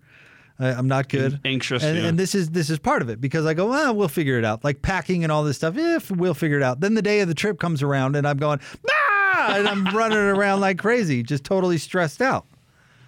I, 0.60 0.70
I'm 0.70 0.88
not 0.88 1.10
good, 1.10 1.40
Anxious, 1.44 1.84
and, 1.84 1.98
yeah. 1.98 2.06
and 2.06 2.18
this 2.18 2.36
is 2.36 2.52
this 2.52 2.70
is 2.70 2.78
part 2.78 3.02
of 3.02 3.10
it 3.10 3.20
because 3.20 3.46
I 3.46 3.54
go, 3.54 3.70
well, 3.70 3.96
we'll 3.96 4.08
figure 4.08 4.38
it 4.38 4.46
out. 4.46 4.64
Like 4.64 4.82
packing 4.82 5.24
and 5.24 5.32
all 5.32 5.44
this 5.44 5.58
stuff, 5.58 5.78
if 5.78 6.12
we'll 6.12 6.36
figure 6.36 6.58
it 6.58 6.64
out. 6.64 6.80
Then 6.80 6.94
the 6.94 7.02
day 7.02 7.22
of 7.22 7.28
the 7.28 7.34
trip 7.34 7.60
comes 7.60 7.82
around, 7.82 8.16
and 8.16 8.28
I'm 8.28 8.38
going, 8.38 8.60
ah, 8.90 9.56
and 9.56 9.68
I'm 9.68 9.86
running 9.96 10.18
around 10.18 10.62
like 10.62 10.78
crazy, 10.78 11.24
just 11.24 11.44
totally 11.44 11.78
stressed 11.78 12.22
out. 12.22 12.46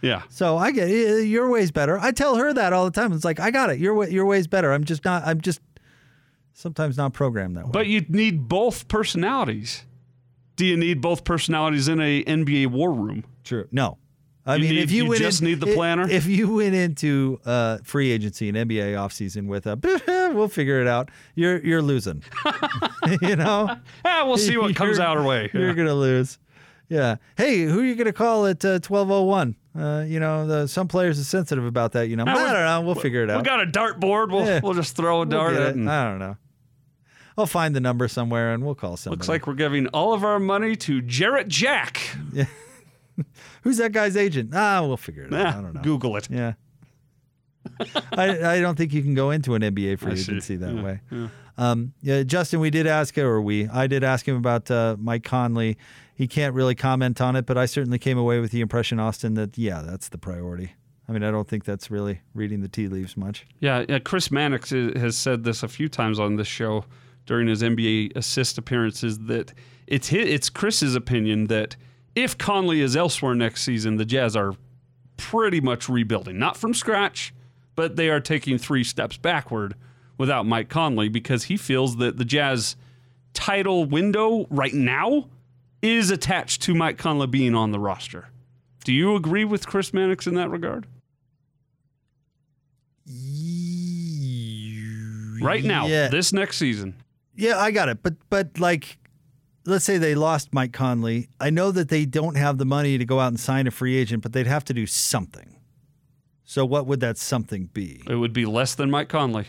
Yeah. 0.01 0.23
So 0.29 0.57
I 0.57 0.71
get 0.71 0.89
it. 0.89 1.27
Your 1.27 1.49
way's 1.49 1.71
better. 1.71 1.97
I 1.99 2.11
tell 2.11 2.35
her 2.35 2.53
that 2.53 2.73
all 2.73 2.85
the 2.85 2.91
time. 2.91 3.13
It's 3.13 3.25
like 3.25 3.39
I 3.39 3.51
got 3.51 3.69
it. 3.69 3.79
Your 3.79 3.93
way, 3.93 4.09
your 4.09 4.25
way's 4.25 4.47
better. 4.47 4.71
I'm 4.71 4.83
just 4.83 5.05
not. 5.05 5.23
I'm 5.25 5.41
just 5.41 5.61
sometimes 6.53 6.97
not 6.97 7.13
programmed 7.13 7.57
that 7.57 7.65
way. 7.65 7.71
But 7.71 7.87
you 7.87 8.05
need 8.09 8.47
both 8.47 8.87
personalities. 8.87 9.83
Do 10.55 10.65
you 10.65 10.77
need 10.77 11.01
both 11.01 11.23
personalities 11.23 11.87
in 11.87 11.99
a 11.99 12.23
NBA 12.23 12.67
war 12.67 12.91
room? 12.91 13.25
True. 13.43 13.67
No. 13.71 13.97
I 14.47 14.55
You 14.57 14.61
mean, 14.61 14.75
need- 14.75 14.81
if 14.83 14.91
you, 14.91 15.05
you 15.11 15.17
just 15.17 15.41
in- 15.41 15.47
need 15.47 15.59
the 15.59 15.73
planner? 15.73 16.07
If 16.09 16.27
you 16.27 16.55
went 16.55 16.75
into 16.75 17.39
uh, 17.45 17.79
free 17.83 18.11
agency 18.11 18.47
and 18.49 18.55
NBA 18.57 18.93
offseason 18.93 19.47
with 19.47 19.65
a, 19.65 19.75
we'll 20.35 20.47
figure 20.49 20.79
it 20.81 20.87
out. 20.87 21.09
You're 21.33 21.57
you're 21.65 21.81
losing. 21.81 22.23
you 23.21 23.35
know, 23.35 23.75
Ah, 24.05 24.23
we'll 24.25 24.37
see 24.37 24.57
what 24.57 24.75
comes 24.75 24.97
You're- 24.97 25.07
out 25.09 25.17
our 25.17 25.23
way. 25.23 25.49
You're 25.53 25.69
Yeah. 25.69 25.73
gonna 25.73 25.95
lose. 25.95 26.37
Yeah. 26.89 27.15
Hey, 27.35 27.63
who 27.63 27.79
are 27.79 27.83
you 27.83 27.95
gonna 27.95 28.13
call 28.13 28.45
at 28.45 28.63
uh, 28.63 28.77
twelve 28.79 29.09
oh 29.09 29.23
one? 29.23 29.55
Uh, 29.75 30.05
you 30.07 30.19
know, 30.19 30.45
the, 30.47 30.67
some 30.67 30.87
players 30.87 31.19
are 31.19 31.23
sensitive 31.23 31.65
about 31.65 31.93
that. 31.93 32.07
You 32.07 32.15
know, 32.15 32.23
I 32.27 32.33
we- 32.33 32.39
don't 32.39 32.53
know. 32.53 32.81
We'll 32.81 32.95
figure 32.95 33.23
it 33.23 33.29
out. 33.31 33.37
We 33.37 33.43
got 33.43 33.59
a 33.61 33.65
dart 33.65 33.99
board. 33.99 34.31
We'll, 34.31 34.45
Yeah. 34.45 34.59
we'll 34.63 34.73
just 34.75 34.95
throw 34.95 35.15
a 35.15 35.19
We'll 35.21 35.25
dart 35.25 35.55
at 35.55 35.61
it. 35.69 35.75
and- 35.75 35.89
I 35.89 36.09
don't 36.09 36.19
know. 36.19 36.37
I'll 37.37 37.45
find 37.47 37.75
the 37.75 37.81
number 37.81 38.07
somewhere 38.07 38.53
and 38.53 38.63
we'll 38.63 38.75
call 38.75 38.95
somebody. 38.95 39.17
Looks 39.17 39.27
like 39.27 39.45
we're 39.47 39.55
giving 39.55 39.87
all 39.87 40.13
of 40.13 40.23
our 40.23 40.39
money 40.39 40.77
to 40.77 41.01
Jarrett 41.01 41.49
Jack. 41.49 41.99
Who's 43.63 43.77
that 43.77 43.91
guy's 43.91 44.15
agent? 44.17 44.51
Ah, 44.53 44.81
we'll 44.85 44.97
figure 44.97 45.23
it 45.23 45.33
out. 45.33 45.55
I 45.55 45.61
don't 45.61 45.73
know. 45.73 45.81
Google 45.81 46.15
it. 46.17 46.27
Yeah. 46.29 46.53
I, 48.13 48.55
I 48.57 48.61
don't 48.61 48.77
think 48.77 48.93
you 48.93 49.01
can 49.01 49.15
go 49.15 49.31
into 49.31 49.55
an 49.55 49.61
NBA 49.61 49.99
free 49.99 50.11
I 50.13 50.15
see. 50.15 50.31
agency 50.31 50.55
that 50.57 50.73
Yeah, 50.75 50.83
way. 50.83 50.99
Um, 51.57 51.93
yeah, 52.01 52.23
Justin, 52.23 52.59
we 52.59 52.69
did 52.69 52.85
ask, 52.85 53.17
or 53.17 53.41
we, 53.41 53.67
I 53.69 53.87
did 53.87 54.03
ask 54.03 54.27
him 54.27 54.35
about 54.35 54.69
uh, 54.69 54.97
Mike 54.99 55.23
Conley. 55.23 55.77
He 56.13 56.27
can't 56.27 56.53
really 56.53 56.75
comment 56.75 57.21
on 57.21 57.35
it, 57.35 57.45
but 57.45 57.57
I 57.57 57.65
certainly 57.65 57.97
came 57.97 58.17
away 58.17 58.39
with 58.39 58.51
the 58.51 58.61
impression, 58.61 58.99
Austin, 58.99 59.33
that 59.35 59.57
yeah, 59.57 59.81
that's 59.81 60.09
the 60.09 60.17
priority. 60.17 60.73
I 61.07 61.11
mean, 61.11 61.23
I 61.23 61.31
don't 61.31 61.47
think 61.47 61.65
that's 61.65 61.89
really 61.91 62.21
reading 62.33 62.61
the 62.61 62.67
tea 62.67 62.87
leaves 62.87 63.15
much. 63.15 63.45
Yeah, 63.59 63.85
yeah, 63.87 63.99
Chris 63.99 64.31
Mannix 64.31 64.71
has 64.71 65.15
said 65.17 65.43
this 65.43 65.63
a 65.63 65.67
few 65.67 65.87
times 65.87 66.19
on 66.19 66.35
this 66.35 66.47
show 66.47 66.85
during 67.25 67.47
his 67.47 67.61
NBA 67.61 68.15
assist 68.17 68.57
appearances 68.57 69.19
that 69.19 69.53
it's 69.87 70.07
his, 70.09 70.27
it's 70.27 70.49
Chris's 70.49 70.95
opinion 70.95 71.45
that 71.47 71.75
if 72.15 72.37
Conley 72.37 72.81
is 72.81 72.95
elsewhere 72.95 73.35
next 73.35 73.63
season, 73.63 73.97
the 73.97 74.05
Jazz 74.05 74.35
are 74.35 74.55
pretty 75.17 75.61
much 75.61 75.87
rebuilding, 75.89 76.37
not 76.39 76.57
from 76.57 76.73
scratch, 76.73 77.33
but 77.75 77.95
they 77.95 78.09
are 78.09 78.19
taking 78.19 78.57
three 78.57 78.83
steps 78.83 79.17
backward 79.17 79.75
without 80.17 80.45
Mike 80.45 80.69
Conley 80.69 81.09
because 81.09 81.45
he 81.45 81.57
feels 81.57 81.97
that 81.97 82.17
the 82.17 82.25
Jazz 82.25 82.75
title 83.33 83.85
window 83.85 84.47
right 84.49 84.73
now 84.73 85.27
is 85.81 86.09
attached 86.09 86.61
to 86.63 86.73
Mike 86.73 86.97
Conley 86.97 87.27
being 87.27 87.53
on 87.53 87.71
the 87.71 87.79
roster. 87.79 88.29
Do 88.85 88.93
you 88.93 89.15
agree 89.15 89.43
with 89.45 89.67
Chris 89.67 89.93
Mannix 89.93 90.25
in 90.25 90.35
that 90.35 90.49
regard? 90.49 90.87
Right 95.41 95.63
now, 95.63 95.85
Yeah. 95.87 96.07
this 96.07 96.31
next 96.33 96.57
season. 96.57 96.95
Yeah, 97.35 97.59
I 97.59 97.71
got 97.71 97.89
it. 97.89 97.99
But 98.01 98.15
but 98.29 98.57
like 98.59 98.97
let's 99.65 99.85
say 99.85 99.97
they 99.97 100.15
lost 100.15 100.53
Mike 100.53 100.73
Conley. 100.73 101.29
I 101.39 101.49
know 101.49 101.71
that 101.71 101.89
they 101.89 102.05
don't 102.05 102.35
have 102.35 102.57
the 102.57 102.65
money 102.65 102.97
to 102.97 103.05
go 103.05 103.19
out 103.19 103.29
and 103.29 103.39
sign 103.39 103.67
a 103.67 103.71
free 103.71 103.95
agent, 103.97 104.23
but 104.23 104.33
they'd 104.33 104.47
have 104.47 104.65
to 104.65 104.73
do 104.73 104.85
something. 104.85 105.59
So 106.43 106.65
what 106.65 106.85
would 106.85 106.99
that 106.99 107.17
something 107.17 107.69
be? 107.73 108.03
It 108.07 108.15
would 108.15 108.33
be 108.33 108.45
less 108.45 108.75
than 108.75 108.91
Mike 108.91 109.09
Conley. 109.09 109.45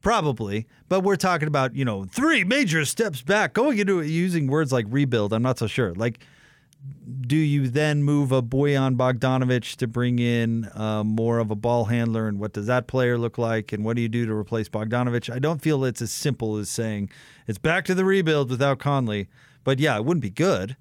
Probably, 0.00 0.66
but 0.88 1.00
we're 1.00 1.14
talking 1.14 1.46
about, 1.46 1.76
you 1.76 1.84
know, 1.84 2.04
three 2.04 2.42
major 2.42 2.84
steps 2.84 3.22
back, 3.22 3.52
going 3.52 3.78
into 3.78 4.00
it 4.00 4.08
using 4.08 4.48
words 4.48 4.72
like 4.72 4.86
rebuild. 4.88 5.32
I'm 5.32 5.42
not 5.42 5.58
so 5.58 5.68
sure. 5.68 5.94
Like 5.94 6.18
do 7.20 7.36
you 7.36 7.68
then 7.68 8.02
move 8.02 8.32
a 8.32 8.42
Bojan 8.42 8.96
Bogdanovic 8.96 9.76
to 9.76 9.86
bring 9.86 10.18
in 10.18 10.68
uh, 10.74 11.04
more 11.04 11.38
of 11.38 11.50
a 11.50 11.54
ball 11.54 11.86
handler, 11.86 12.26
and 12.28 12.38
what 12.38 12.52
does 12.52 12.66
that 12.66 12.86
player 12.86 13.16
look 13.16 13.38
like, 13.38 13.72
and 13.72 13.84
what 13.84 13.96
do 13.96 14.02
you 14.02 14.08
do 14.08 14.26
to 14.26 14.34
replace 14.34 14.68
Bogdanovic? 14.68 15.32
I 15.32 15.38
don't 15.38 15.62
feel 15.62 15.84
it's 15.84 16.02
as 16.02 16.10
simple 16.10 16.56
as 16.56 16.68
saying 16.68 17.10
it's 17.46 17.58
back 17.58 17.84
to 17.86 17.94
the 17.94 18.04
rebuild 18.04 18.50
without 18.50 18.78
Conley, 18.78 19.28
but 19.64 19.78
yeah, 19.78 19.96
it 19.96 20.04
wouldn't 20.04 20.22
be 20.22 20.30
good. 20.30 20.76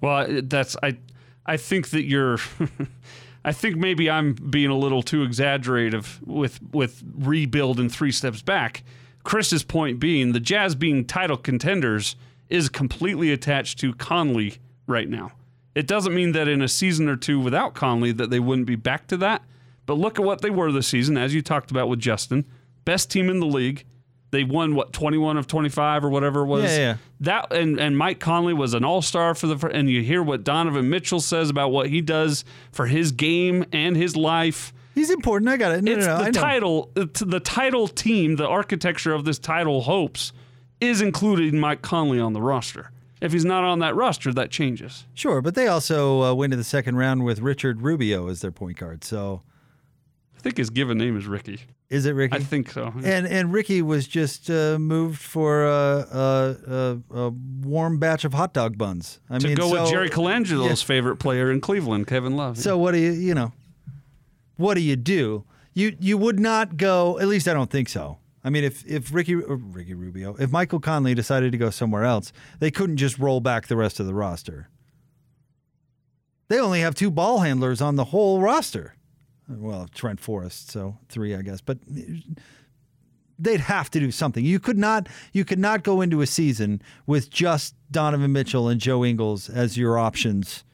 Well, 0.00 0.26
that's 0.42 0.76
I. 0.82 0.98
I 1.44 1.56
think 1.56 1.90
that 1.90 2.04
you're. 2.04 2.38
I 3.44 3.52
think 3.52 3.76
maybe 3.76 4.10
I'm 4.10 4.34
being 4.34 4.70
a 4.70 4.76
little 4.76 5.02
too 5.02 5.22
exaggerative 5.22 6.20
with 6.24 6.60
with 6.72 7.02
rebuild 7.16 7.78
and 7.78 7.90
three 7.90 8.12
steps 8.12 8.42
back. 8.42 8.82
Chris's 9.22 9.62
point 9.62 10.00
being 10.00 10.32
the 10.32 10.40
Jazz 10.40 10.74
being 10.74 11.04
title 11.04 11.36
contenders 11.36 12.16
is 12.48 12.68
completely 12.68 13.32
attached 13.32 13.78
to 13.80 13.92
Conley 13.94 14.58
right 14.86 15.08
now. 15.08 15.32
It 15.74 15.86
doesn't 15.86 16.14
mean 16.14 16.32
that 16.32 16.48
in 16.48 16.62
a 16.62 16.68
season 16.68 17.08
or 17.08 17.16
two 17.16 17.38
without 17.38 17.74
Conley 17.74 18.12
that 18.12 18.30
they 18.30 18.40
wouldn't 18.40 18.66
be 18.66 18.76
back 18.76 19.06
to 19.08 19.16
that. 19.18 19.42
But 19.84 19.98
look 19.98 20.18
at 20.18 20.24
what 20.24 20.40
they 20.42 20.50
were 20.50 20.72
this 20.72 20.88
season, 20.88 21.16
as 21.16 21.34
you 21.34 21.42
talked 21.42 21.70
about 21.70 21.88
with 21.88 22.00
Justin, 22.00 22.44
best 22.84 23.10
team 23.10 23.28
in 23.28 23.40
the 23.40 23.46
league. 23.46 23.84
They 24.36 24.44
won 24.44 24.74
what 24.74 24.92
21 24.92 25.38
of 25.38 25.46
25 25.46 26.04
or 26.04 26.10
whatever 26.10 26.42
it 26.42 26.46
was. 26.46 26.64
Yeah, 26.64 26.76
yeah. 26.78 26.96
That 27.20 27.52
and 27.54 27.80
and 27.80 27.96
Mike 27.96 28.20
Conley 28.20 28.52
was 28.52 28.74
an 28.74 28.84
all-star 28.84 29.34
for 29.34 29.46
the 29.46 29.66
and 29.68 29.88
you 29.88 30.02
hear 30.02 30.22
what 30.22 30.44
Donovan 30.44 30.90
Mitchell 30.90 31.20
says 31.20 31.48
about 31.48 31.70
what 31.70 31.88
he 31.88 32.02
does 32.02 32.44
for 32.70 32.84
his 32.84 33.12
game 33.12 33.64
and 33.72 33.96
his 33.96 34.14
life. 34.14 34.74
He's 34.94 35.10
important. 35.10 35.48
I 35.48 35.56
got 35.56 35.72
it. 35.72 35.84
No, 35.84 35.92
It's 35.92 36.06
no, 36.06 36.18
no, 36.18 36.24
the 36.24 36.32
title 36.32 36.90
the 36.94 37.40
title 37.40 37.88
team, 37.88 38.36
the 38.36 38.46
architecture 38.46 39.14
of 39.14 39.24
this 39.24 39.38
title 39.38 39.80
hopes 39.80 40.34
is 40.82 41.00
including 41.00 41.58
Mike 41.58 41.80
Conley 41.80 42.20
on 42.20 42.34
the 42.34 42.42
roster. 42.42 42.90
If 43.22 43.32
he's 43.32 43.46
not 43.46 43.64
on 43.64 43.78
that 43.78 43.96
roster, 43.96 44.34
that 44.34 44.50
changes. 44.50 45.06
Sure, 45.14 45.40
but 45.40 45.54
they 45.54 45.66
also 45.66 46.22
uh, 46.22 46.34
went 46.34 46.50
to 46.50 46.58
the 46.58 46.62
second 46.64 46.96
round 46.96 47.24
with 47.24 47.38
Richard 47.40 47.80
Rubio 47.80 48.28
as 48.28 48.42
their 48.42 48.52
point 48.52 48.76
guard. 48.76 49.02
So 49.02 49.40
I 50.36 50.40
think 50.42 50.58
his 50.58 50.68
given 50.68 50.98
name 50.98 51.16
is 51.16 51.26
Ricky. 51.26 51.60
Is 51.88 52.06
it 52.06 52.12
Ricky? 52.12 52.36
I 52.36 52.40
think 52.40 52.70
so. 52.70 52.92
And 53.04 53.26
and 53.26 53.52
Ricky 53.52 53.80
was 53.82 54.08
just 54.08 54.50
uh, 54.50 54.78
moved 54.78 55.20
for 55.20 55.64
a, 55.64 56.06
a, 56.10 56.56
a, 56.66 57.24
a 57.26 57.30
warm 57.30 57.98
batch 57.98 58.24
of 58.24 58.34
hot 58.34 58.52
dog 58.52 58.76
buns. 58.76 59.20
I 59.30 59.38
to 59.38 59.46
mean, 59.48 59.56
go 59.56 59.68
so, 59.70 59.82
with 59.82 59.90
Jerry 59.90 60.10
Colangelo's 60.10 60.82
favorite 60.82 61.16
player 61.16 61.50
in 61.50 61.60
Cleveland, 61.60 62.06
Kevin 62.06 62.36
Love. 62.36 62.58
So 62.58 62.76
what 62.76 62.92
do 62.92 62.98
you 62.98 63.12
you 63.12 63.34
know? 63.34 63.52
What 64.56 64.74
do 64.74 64.80
you 64.80 64.96
do? 64.96 65.44
You 65.74 65.96
you 66.00 66.18
would 66.18 66.40
not 66.40 66.76
go. 66.76 67.18
At 67.20 67.28
least 67.28 67.46
I 67.46 67.52
don't 67.52 67.70
think 67.70 67.88
so. 67.88 68.18
I 68.42 68.50
mean, 68.50 68.64
if 68.64 68.84
if 68.86 69.12
Ricky 69.14 69.34
or 69.34 69.56
Ricky 69.56 69.94
Rubio, 69.94 70.34
if 70.40 70.50
Michael 70.50 70.80
Conley 70.80 71.14
decided 71.14 71.52
to 71.52 71.58
go 71.58 71.70
somewhere 71.70 72.04
else, 72.04 72.32
they 72.58 72.70
couldn't 72.70 72.96
just 72.96 73.18
roll 73.18 73.40
back 73.40 73.68
the 73.68 73.76
rest 73.76 74.00
of 74.00 74.06
the 74.06 74.14
roster. 74.14 74.68
They 76.48 76.58
only 76.58 76.80
have 76.80 76.94
two 76.94 77.10
ball 77.10 77.40
handlers 77.40 77.80
on 77.80 77.96
the 77.96 78.06
whole 78.06 78.40
roster. 78.40 78.95
Well, 79.48 79.88
Trent 79.94 80.20
Forrest, 80.20 80.70
so 80.70 80.98
three, 81.08 81.34
I 81.34 81.42
guess. 81.42 81.60
But 81.60 81.78
they'd 83.38 83.60
have 83.60 83.90
to 83.90 84.00
do 84.00 84.10
something. 84.10 84.44
You 84.44 84.58
could 84.58 84.78
not 84.78 85.08
you 85.32 85.44
could 85.44 85.58
not 85.58 85.82
go 85.82 86.00
into 86.00 86.20
a 86.20 86.26
season 86.26 86.82
with 87.06 87.30
just 87.30 87.74
Donovan 87.90 88.32
Mitchell 88.32 88.68
and 88.68 88.80
Joe 88.80 89.04
Ingles 89.04 89.48
as 89.48 89.76
your 89.76 89.98
options 89.98 90.64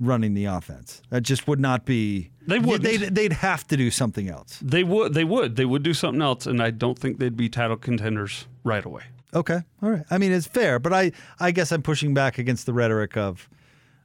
running 0.00 0.34
the 0.34 0.44
offense. 0.44 1.02
That 1.10 1.22
just 1.22 1.48
would 1.48 1.60
not 1.60 1.84
be 1.84 2.30
They 2.46 2.58
wouldn't. 2.58 2.82
They'd, 2.82 3.14
they'd 3.14 3.32
have 3.32 3.66
to 3.68 3.76
do 3.76 3.90
something 3.90 4.28
else. 4.28 4.58
they 4.62 4.84
would 4.84 5.14
they 5.14 5.24
would 5.24 5.56
they 5.56 5.64
would 5.64 5.82
do 5.82 5.94
something 5.94 6.22
else, 6.22 6.46
and 6.46 6.62
I 6.62 6.70
don't 6.70 6.98
think 6.98 7.18
they'd 7.18 7.36
be 7.36 7.48
title 7.48 7.76
contenders 7.76 8.46
right 8.64 8.84
away. 8.84 9.02
Okay. 9.32 9.60
All 9.82 9.90
right. 9.90 10.04
I 10.10 10.18
mean, 10.18 10.30
it's 10.30 10.46
fair, 10.46 10.78
but 10.78 10.92
I 10.92 11.12
I 11.40 11.50
guess 11.50 11.72
I'm 11.72 11.82
pushing 11.82 12.14
back 12.14 12.38
against 12.38 12.66
the 12.66 12.72
rhetoric 12.72 13.16
of 13.16 13.48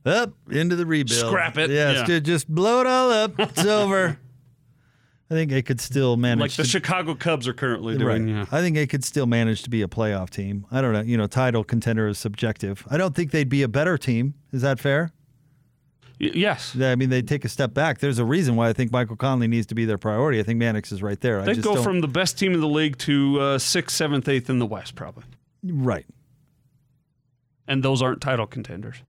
up 0.06 0.34
into 0.50 0.76
the 0.76 0.86
rebuild. 0.86 1.20
Scrap 1.28 1.58
it. 1.58 1.70
Yes, 1.70 1.98
Yeah. 1.98 2.06
ju- 2.06 2.20
just 2.22 2.48
blow 2.48 2.82
it 2.82 2.88
all 2.88 3.12
up. 3.12 3.40
It's 3.40 3.66
over. 3.66 4.18
I 5.32 5.36
think 5.36 5.52
they 5.52 5.62
could 5.62 5.80
still 5.80 6.18
manage 6.18 6.42
Like 6.42 6.52
the 6.54 6.64
to 6.64 6.70
Chicago 6.70 7.14
Cubs 7.14 7.48
are 7.48 7.54
currently 7.54 7.96
Right. 7.98 8.18
doing. 8.18 8.30
Yeah. 8.30 8.46
I 8.52 8.62
think 8.62 8.76
they 8.76 8.88
could 8.88 9.04
still 9.04 9.28
manage 9.28 9.62
to 9.62 9.70
be 9.70 9.84
a 9.84 9.88
playoff 9.88 10.32
team. 10.32 10.66
I 10.72 10.82
don't 10.82 10.92
know. 10.94 11.02
You 11.02 11.18
know, 11.18 11.28
title 11.28 11.64
contender 11.64 12.08
is 12.08 12.18
subjective. 12.18 12.84
I 12.90 12.98
don't 12.98 13.14
think 13.14 13.30
they'd 13.32 13.48
be 13.50 13.62
a 13.62 13.68
better 13.68 13.96
team. 13.98 14.34
Is 14.52 14.64
that 14.64 14.80
fair? 14.80 15.12
Y- 16.20 16.32
yes. 16.34 16.76
I 16.82 16.96
mean, 16.96 17.10
they 17.10 17.22
take 17.22 17.46
a 17.46 17.50
step 17.50 17.76
back. 17.76 18.00
There's 18.00 18.18
a 18.18 18.26
reason 18.26 18.56
why 18.56 18.70
I 18.70 18.74
think 18.74 18.92
Michael 18.92 19.16
Conley 19.18 19.48
needs 19.48 19.68
to 19.68 19.76
be 19.76 19.86
their 19.86 20.00
priority. 20.00 20.40
I 20.40 20.44
think 20.44 20.58
Mannix 20.58 20.92
is 20.92 21.04
right 21.04 21.20
there. 21.22 21.46
Just 21.46 21.62
go 21.62 21.76
don't- 21.76 21.84
from 21.84 22.02
the 22.02 22.08
best 22.08 22.40
team 22.40 22.54
in 22.56 22.60
the 22.60 22.68
league 22.68 22.98
to 23.00 23.40
uh, 23.40 23.58
sixth, 23.60 23.96
seventh, 23.96 24.28
eighth 24.28 24.50
in 24.50 24.58
the 24.58 24.66
West, 24.66 24.96
probably. 24.96 25.26
right. 25.64 26.08
And 27.68 27.84
those 27.84 28.02
aren't 28.02 28.20
title 28.22 28.48
contenders. 28.48 29.04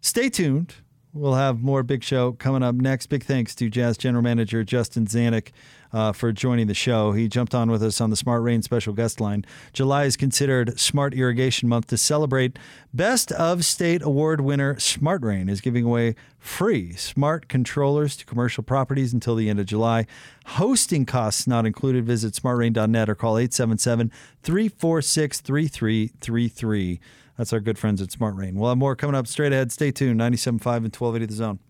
Stay 0.00 0.28
tuned. 0.28 0.74
We'll 1.14 1.34
have 1.34 1.62
more 1.62 1.82
Big 1.82 2.04
Show 2.04 2.32
coming 2.32 2.62
up 2.62 2.74
next. 2.74 3.06
Big 3.06 3.24
thanks 3.24 3.54
to 3.56 3.70
Jazz 3.70 3.96
General 3.96 4.22
Manager 4.22 4.62
Justin 4.62 5.06
Zanik 5.06 5.52
uh, 5.92 6.12
for 6.12 6.32
joining 6.32 6.66
the 6.66 6.74
show. 6.74 7.12
He 7.12 7.28
jumped 7.28 7.54
on 7.54 7.70
with 7.70 7.82
us 7.82 8.00
on 8.00 8.10
the 8.10 8.16
Smart 8.16 8.42
Rain 8.42 8.62
special 8.62 8.92
guest 8.92 9.20
line. 9.20 9.44
July 9.72 10.04
is 10.04 10.16
considered 10.16 10.78
Smart 10.78 11.14
Irrigation 11.14 11.68
Month 11.68 11.86
to 11.88 11.96
celebrate 11.96 12.58
Best 12.92 13.32
of 13.32 13.64
State 13.64 14.02
Award 14.02 14.42
winner 14.42 14.78
Smart 14.78 15.22
Rain 15.22 15.48
is 15.48 15.62
giving 15.62 15.84
away 15.84 16.14
free 16.38 16.92
smart 16.92 17.48
controllers 17.48 18.14
to 18.16 18.26
commercial 18.26 18.62
properties 18.62 19.12
until 19.12 19.34
the 19.34 19.48
end 19.48 19.58
of 19.58 19.66
July. 19.66 20.06
Hosting 20.46 21.06
costs 21.06 21.46
not 21.46 21.66
included. 21.66 22.04
Visit 22.04 22.34
smartrain.net 22.34 23.08
or 23.08 23.14
call 23.14 23.38
877 23.38 24.12
346 24.42 25.40
3333. 25.40 27.00
That's 27.38 27.52
our 27.52 27.60
good 27.60 27.78
friends 27.78 28.02
at 28.02 28.10
Smart 28.10 28.34
Rain. 28.34 28.56
We'll 28.56 28.68
have 28.68 28.78
more 28.78 28.96
coming 28.96 29.14
up 29.14 29.28
straight 29.28 29.52
ahead. 29.52 29.70
Stay 29.70 29.92
tuned. 29.92 30.20
97.5 30.20 30.48
and 30.48 30.94
1280 30.94 31.26
The 31.26 31.32
Zone. 31.32 31.60